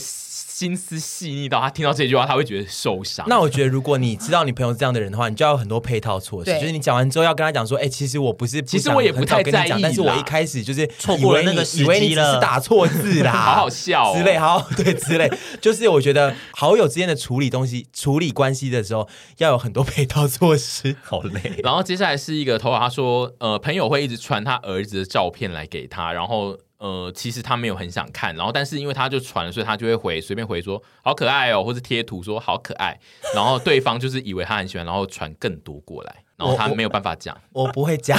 [0.57, 3.23] 心思细腻到他听到这句话，他会觉得受伤。
[3.30, 6.51] 那我觉得，如果你知道你朋友是这样的人的话，你就要有很多配套措施。
[6.59, 15.32] 就是你讲完之后，要跟他讲说：“哎、欸，其实我不是不，其实我也不太在意，但是我一开始就是错过了那个时机了，打错字啦，好好笑、哦、之类，好 对之类。
[15.61, 19.07] 就是我觉得好友之间的处理东西、处理关系的时候，
[19.38, 20.66] 要有很多配套措施。
[21.03, 21.59] 好累。
[21.63, 32.95] 然后接下来是一个投稿，他说：“呃，朋友会一直传他儿子的照片来给他，然后。”呃，其实他没有很想看，然后但是因为他就传了，所以他就会回随便回说好可爱哦，或者贴图说好可爱，
[33.34, 38.15] 然后对方就是以为他很喜欢，然后传更多过来，然后他没有办法讲，我，我，我不会讲，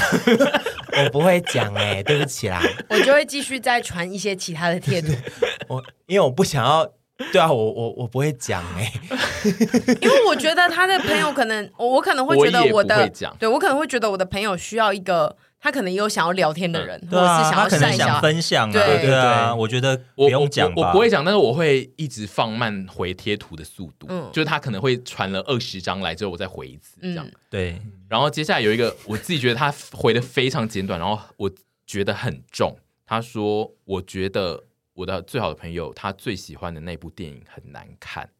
[1.04, 5.12] 我不会讲哎、欸，对不起啦，我就会继续再传一些其他的贴图。
[5.68, 6.84] 我因为我不想要，
[7.32, 9.50] 对啊，我我我不会讲哎、欸，
[10.00, 15.36] 因为我觉得他的朋友可能，我可能会觉得我的，我对我可能会觉得我的朋友需要一个。
[15.60, 27.82] 他可能有想要聊天的人，嗯、或者是想要他可能想分享啊，对对，对啊，我觉得不用讲我我，我不会讲，但是我会一直放慢回贴图的速度，嗯，就是他可能会传了二十张来之后，我再回一次，这样、嗯、对。
[28.08, 31.50] 然后接下来有一个，我自己觉得他回的非常简短，然后我
[31.84, 32.78] 觉得很重。
[33.04, 34.62] 他说：“我觉得
[34.98, 38.28] 我的最好的朋友他最喜欢的那部电影很难看。”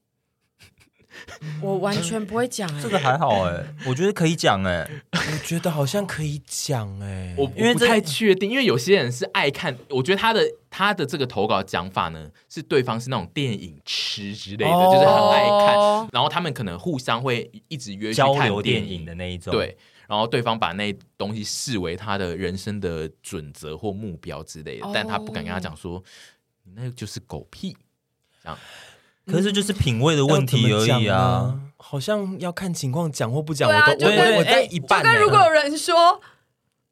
[1.63, 19.77] 我完全不会讲、欸，这个还好哎、欸，我觉得可以讲哎、欸， 我觉得好像可以讲哎、欸，我因为不太确定，因为有些人是爱看，我觉得他的他的这个投稿讲法呢，是对方是那种电影痴之类的，哦、就是很爱看，然后他们可能互相会一直约去看交流电影的那一种，对，
[20.09, 26.03] 然后对方把那东西视为他的人生的准则或目标之类的，哦、但他不敢跟他讲说，
[26.69, 27.75] 你那个就是狗屁，
[28.43, 28.59] 这样。
[29.27, 33.69] 可是就是品味的问题而已啊，好像要看情况讲或不讲。
[33.69, 35.03] 我都我我在一半。
[35.03, 36.21] 就跟如果有人说，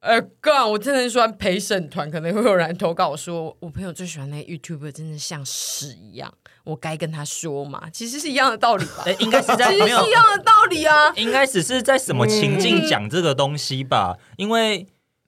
[0.00, 6.32] 呃，干，我真的喜欢陪审团，可能会有人投稿说，我朋友最喜欢那个 YouTuber，真的像屎一样，
[6.64, 7.88] 我该跟他说嘛？
[7.90, 9.04] 其实是一样的道理吧？
[9.18, 14.18] 应该是在 其实是一样的道理啊，应该只是在什么情境讲这个东西吧？
[14.36, 14.86] 因为。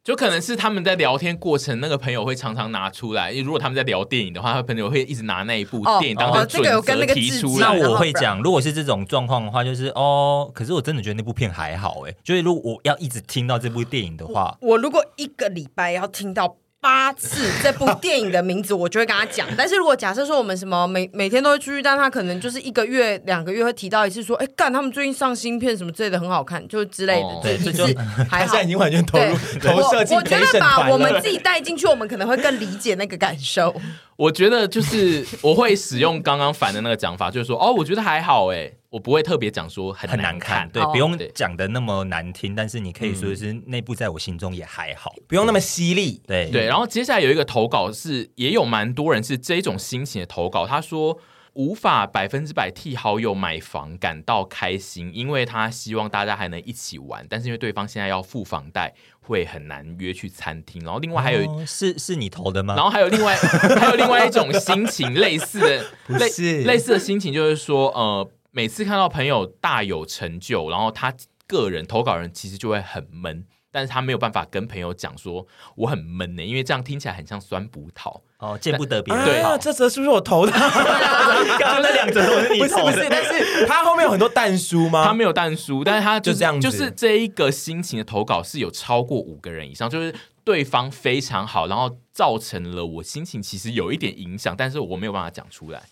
[0.09, 3.30] 就可能是他们在聊天过程，那个朋友会常常拿出来。
[3.34, 7.66] 如果他们在聊电影的话，他朋友会一直拿那一部电影当成准则提出来。
[7.66, 12.14] 那我会讲，如果是这种状况的话，就是哦，可是我真的觉得那部片还好哎。
[12.24, 16.56] 就是如果我要一直听到这部电影的话，我，我如果一个礼拜要听到。
[16.80, 19.46] 八次这部 电影的名字，我就会跟他讲。
[19.58, 27.26] 但是如果假设说我们什么每每天都会出去，但他可能就是一个月、两个月会提到一次，说：“哎，干，他们最近上新片什么之类的，很好看，就是之类的。
[27.26, 27.84] 哦”对，这就
[28.30, 28.52] 还好。
[28.52, 29.24] 现在已经完全投入
[29.60, 33.74] 投射进我觉得把我们自己带进去，我们可能会更理解那个感受。
[34.16, 38.72] 我觉得就是我会使用刚刚反的那个讲法，就是说：“哦，我觉得还好。”哎。
[38.91, 46.64] 我不会特别讲说很难，看，对，不用讲的那么难听，但是你可以说是内部在我心中也还好，不用那么犀利，对对。
[46.64, 51.18] 然后接下来有一个投稿是，也有蛮多人是这种心情的投稿，他说
[51.53, 60.82] 无法百分之百替好友买房感到开心，因为他希望大家还能一起玩，但是因为对方现在要付房贷，会很难约去餐厅。
[60.82, 62.74] 然后另外还有、哦、是是你投的吗？
[62.74, 65.84] 然后还有另外还有另外一种心情，类似的
[66.18, 68.26] 类类似的心情就是说呃。
[68.51, 71.14] 每次看到朋友大有成就，然后他
[71.46, 75.46] 个人投稿人其实就会很闷，但是他没有办法跟朋友讲说
[75.76, 79.57] 我很闷呢，因为这样听起来很像酸葡萄哦，见不得别人对啊。
[79.59, 80.53] 这则是不是我投的？
[80.53, 85.05] 刚刚那两则都是你投的，不是不是，但是他后面有很多但书吗？
[85.05, 95.82] 他没有但书，但是他、就是、就这样子，就是这一个心情的投稿是有超过五个人以上，就是对方非常好，然后造成了我心情其实有一点影响，但是我没有办法讲出来。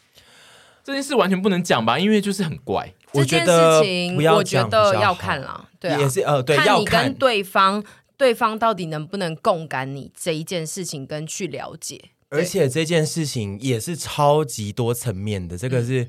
[0.86, 2.94] 这件事完全不能讲吧，因为就是很怪。
[3.12, 7.82] 这件事情我觉得要看啦，对啊，也是呃，对，看你跟对方，
[8.16, 12.00] 对方到底能不能共感你这一件事情，跟去了解。
[12.28, 16.08] 而且这件事情也是超级多层面的，这个是、嗯、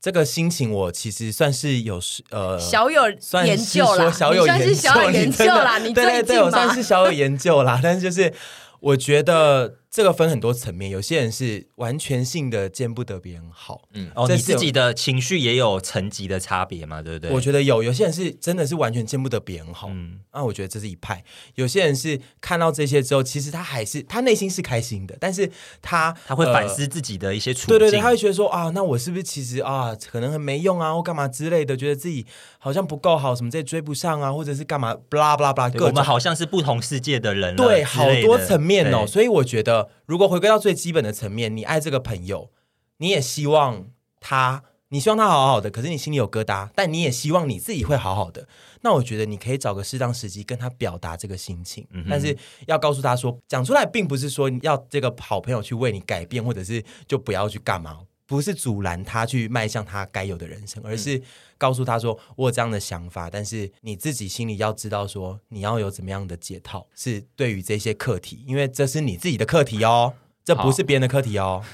[0.00, 3.02] 这个心情，我其实算是有呃小有
[3.44, 8.32] 研究啦，小有研究，小有研究啦，你最近对对对，我算是小有研究啦，但是就是。
[8.82, 17.30] 我觉得这个分很多层面，有些人是完全性的见不得别人好，嗯，哦，你自己的情绪也有层级的差别嘛，对不对？
[17.32, 21.24] 我觉得有，有些人是真的是完全见不得别人好，嗯，那我觉得这是一派。
[21.56, 25.50] 有些人是看到这些之后，其实他还是他内心是开心的，但是
[25.82, 32.24] 他他会反思自己的一些处境，对对对，他会觉得说啊，那我是不是其实啊，可能很没用啊，或干嘛之类的，觉得自己
[32.60, 42.50] 好像不够好，什么这些追不上啊，或者是干嘛，巴拉巴拉巴拉，我们好像是不同世界的人，对，好多层面哦，所以我觉得，如果回归到最基本的层面，你爱这个朋友，
[42.98, 43.86] 你也希望
[44.20, 48.46] 他，你希望他好好的，可是你心里有疙瘩，但你也希望你自己会好好的。
[48.82, 57.98] 那我觉得你可以找个适当时机跟他表达这个心情，嗯、但是要告诉他说，讲出来并不是说要这个好朋友去为你改变，或者是就不要去干嘛。
[58.26, 61.20] 不是阻拦他去迈向他该有的人生，而是
[61.60, 71.62] 告诉他说：“我有这样的想法，但是你自己心里要知道，说你要有怎么样的解套，是对于这些课题，因为这是你自己的课题哦，这不是别人的课题哦。”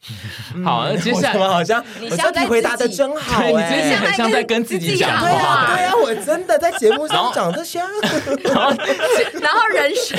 [0.64, 2.08] 好，那接下来好像你
[2.46, 7.80] 回答的真好，你真的很像在跟自己讲话，对啊，我真的在节目上讲这些，
[8.44, 8.70] 然后
[9.42, 10.16] 然后人生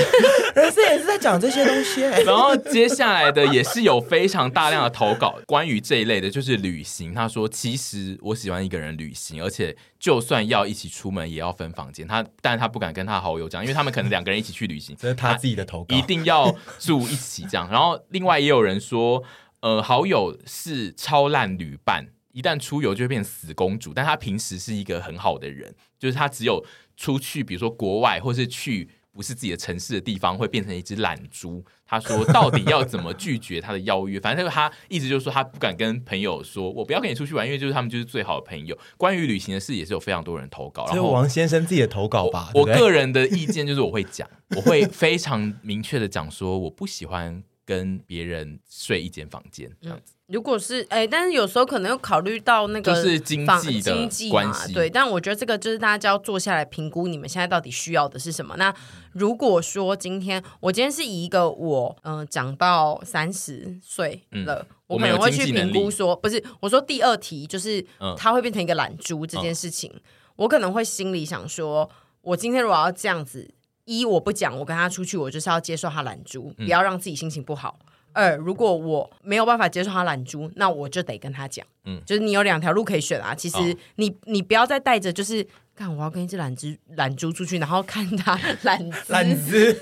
[0.54, 2.02] 人生也是在讲这些东西。
[2.02, 7.14] 然后接下来的也是有非常大量的投稿，关于这一类的，就是旅行。
[7.14, 12.06] 他说：“其实我喜欢一个人旅行，而且就算要一起出门，也要分房间。
[12.06, 17.70] 他，但是他不敢跟他好友讲，因为他们可能两个人一起去旅行，这是他自己的投稿，一定要住一起这样。
[17.72, 19.24] 然后另外也有人说，
[19.62, 26.64] 呃，好友是超烂旅伴。”一旦出游就会变死公主，但她平时是一个很好的人，就是她只有
[26.96, 31.66] 出去，比如说国外，或是去不是自己的城市的地方，会变成一只懒猪。
[31.88, 34.20] 他说到底要怎么拒绝他的邀约？
[34.22, 38.78] 反正他一直就是说他不敢跟朋友说，我不要跟你出去玩，因为就是他们就是最好的朋友。
[38.96, 42.52] 关于旅行的事也是有非常多人投稿，然后王先生自己的投稿吧。
[42.54, 50.14] 我，我 个人的意见就是我会讲，我会非常明确的讲说，我不喜欢跟别人睡一间房间这样子。
[50.26, 54.90] 如果是哎，但是有时候可能又考虑到那个就是经济的关系，对。
[54.90, 58.56] 但我觉得这个就是大家就要坐下来评估你们现在到底需要的是什么。
[58.58, 58.74] 那
[59.12, 67.86] 如果说今天我今天是以一个我嗯长到三十岁了，嗯、我可能会去评估说，不是我说第二题就是
[68.18, 70.02] 他会变成一个懒猪这件事情，嗯、
[70.38, 71.88] 我可能会心里想说，
[72.22, 73.52] 我今天如果要这样子，
[73.90, 77.80] 一我不讲，我跟他出去，我就是要接受他懒猪，不要让自己心情不好。
[78.14, 83.34] 二，如果我没有办法接受他懒猪，那我就得跟他讲，嗯，就是你有两条路可以选啊。
[83.34, 83.58] 其实
[83.96, 89.52] 你、哦、你不要再带着就是，看我要跟一只懒猪懒猪出去，然后看他 懒懒猪，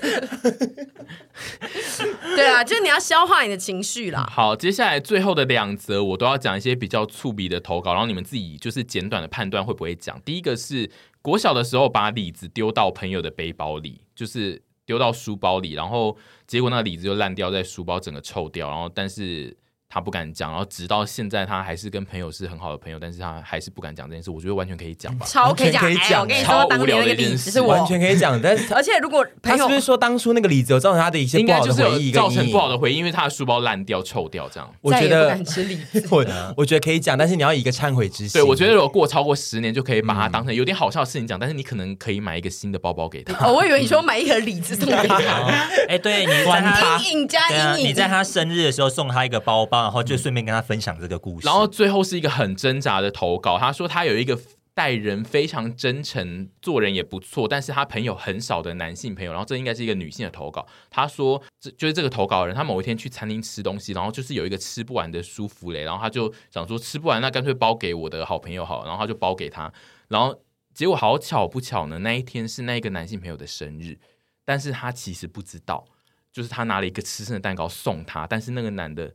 [2.36, 4.28] 对啊，就是你要消化你的情绪啦。
[4.30, 10.20] 好，接下来最后的两则我都要讲一些比较粗鄙的投稿，然后你们自己就是简短的判断会不会讲。
[10.20, 10.88] 第一个是
[11.28, 14.62] 我小的时候把李子丢到朋友的背包里，就是。
[14.88, 16.16] 丢到书包里，然后
[16.46, 18.70] 结果那个李子就烂掉在书包，整个臭掉。
[18.70, 19.54] 然后，但是
[19.88, 20.50] 他不敢讲。
[20.50, 24.30] 然后直到现在，他还是跟朋友是很好的朋友，但是他还是不敢讲这件事。
[24.30, 25.82] 我觉得完全可以讲吧，超可以讲。
[25.82, 28.40] 哎，我跟你说，当年那个李子是完全可以讲。
[28.40, 34.70] 但是， 而且如果他是不是说当初那个李子有造成他的一些不好的回忆，造成不好的回忆，因为他的书包烂掉、臭掉这样。
[34.80, 35.38] 我觉得
[36.10, 36.24] 我
[36.56, 38.40] 我觉得可以讲，但是你要以一个忏悔之心。
[38.40, 41.38] 对，我觉得如果过超过十年，就可以把它当成有点好笑的事情讲。
[41.38, 43.46] 但是你可能可以买一个新的包包给他。
[43.46, 45.16] 哦，我以为你说买一盒李子送给他。
[45.88, 51.46] 哎，对，你在他阴影加阴影，你在他生日的时候送他一个包包，然后就顺便跟他分享这个故事。
[51.46, 54.38] 然后最后是一个很挣扎的投稿，他说他有一个
[54.74, 59.32] 待人非常真诚、做人也不错，但是他朋友很少的男性朋友。
[59.32, 60.64] 然后这应该是一个女性的投稿。
[60.88, 69.72] 他说，这就是这个投稿人，他某一天去餐厅吃东西，然后就是有一个吃不完的舒芙蕾，然后他就想说吃不完，那干脆包给我的好朋友好，然后他就包给他。
[70.06, 70.40] 然后
[70.72, 73.98] 结果好巧不巧呢，那一天是那个男性朋友的生日，
[74.44, 75.84] 但是他其实不知道，
[76.32, 79.12] 就是他拿了一个吃剩的蛋糕送他，但是那个男的。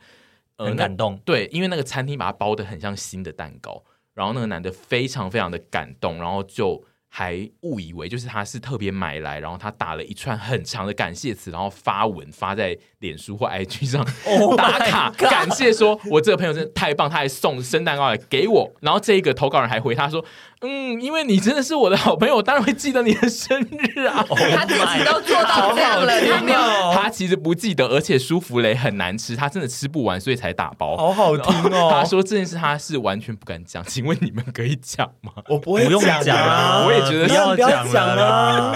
[0.57, 3.83] 很感动，对，因为那个餐厅把它包的很像新的蛋糕，
[4.13, 14.05] 然后那个男的非常非常的感动，然后就还误以为就是他是特别买来，然后他打了一串很长的感谢词，然后发文发在脸书或 IG 上
[14.57, 20.23] 打卡感谢，说我这个朋友真的太棒，他还送生蛋糕来给我，然后这一个投稿人还回他说。
[20.63, 24.25] 嗯，因为你真的是我的好朋友，我当然会记得你的生日啊。
[24.55, 26.59] 他自己都做到这样了，有没有，
[26.93, 30.95] 他其实不记得，而且舒芙蕾很难吃，他真的吃不完，所以才打包。
[30.95, 31.89] 好好听哦。
[31.93, 35.33] 他说这件事他是完全不敢讲，请问你们可以讲吗？
[35.49, 35.85] 我不会
[36.23, 38.73] 讲啊，我也觉得不要不要讲啊。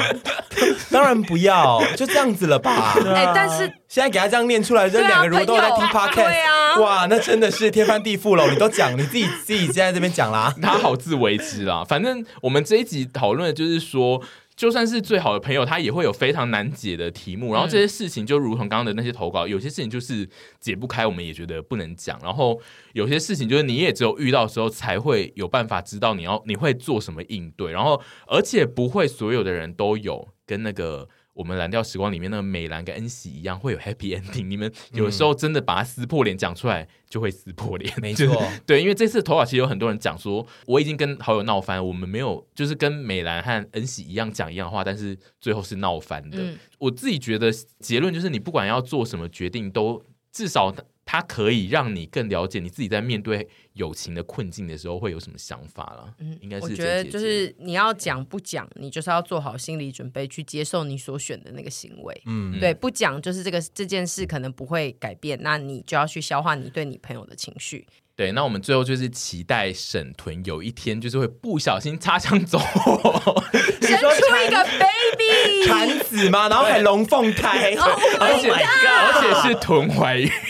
[0.91, 2.95] 当然不要，就这样子了吧。
[3.13, 8.51] 哎，但是现在给他这样念出来，这两个如果都在听 Podcast，对啊，哇，那真的是天翻地覆了。
[8.51, 11.83] 你都讲，你自己自己在这边讲啦，他好自为之啦。
[11.83, 14.21] 反正我们这一集讨论的就是说，
[14.57, 17.53] 就算是最好的朋友，他也会有非常难解的题目。
[17.53, 20.27] 然后这些事情就如同刚刚的那些投稿，有些事情就是
[20.59, 22.19] 解不开，我们也觉得不能讲。
[22.21, 22.59] 然后
[22.91, 27.71] 有些事情就是你也只有遇到的时候才会有办法知道你要你会做什么应对。
[27.71, 31.07] 然后而且不会所有的人都有跟那个。
[31.37, 46.39] 我们蓝调时光里面那个美兰跟恩喜一样会有 happy ending，你们有时候真的把它撕破脸讲出来就会撕破脸，没错， 对，因为这次投稿其实有很多人讲说，我已经跟好友闹翻，我们没有就是跟美兰和恩喜一样讲一样话，但是最后是闹翻的。
[46.41, 50.73] 嗯、我自己觉得结论就是，你不管要做什么决定，都至少。
[51.09, 56.13] 它可以让你更了解你自己在面对友情的困境的时候会有什么想法了。
[56.19, 62.21] 嗯，应该是我觉得就是你要讲不讲，你就是要做好心理准备去接受你所选的那个行为。
[62.25, 67.87] 嗯，对，不讲就是这个这件事可能不会改变，那你就要去消化你对你朋友的情绪。
[68.17, 73.43] 对，那我们最后就是期待沈屯有一天就是会不小心擦枪走火，
[73.79, 76.49] 生出一个 baby 产子吗？
[76.49, 77.75] 然后还龙凤胎，
[78.19, 80.29] 而且而且是臀怀孕。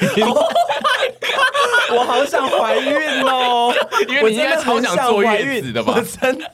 [1.89, 3.74] Oh 我好想怀孕哦！
[4.09, 5.93] 因为你应该超想坐月子的吧？
[5.95, 6.51] 我真的，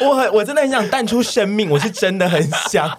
[0.00, 2.98] 我很，我真的很想淡出生命，我是真的很想。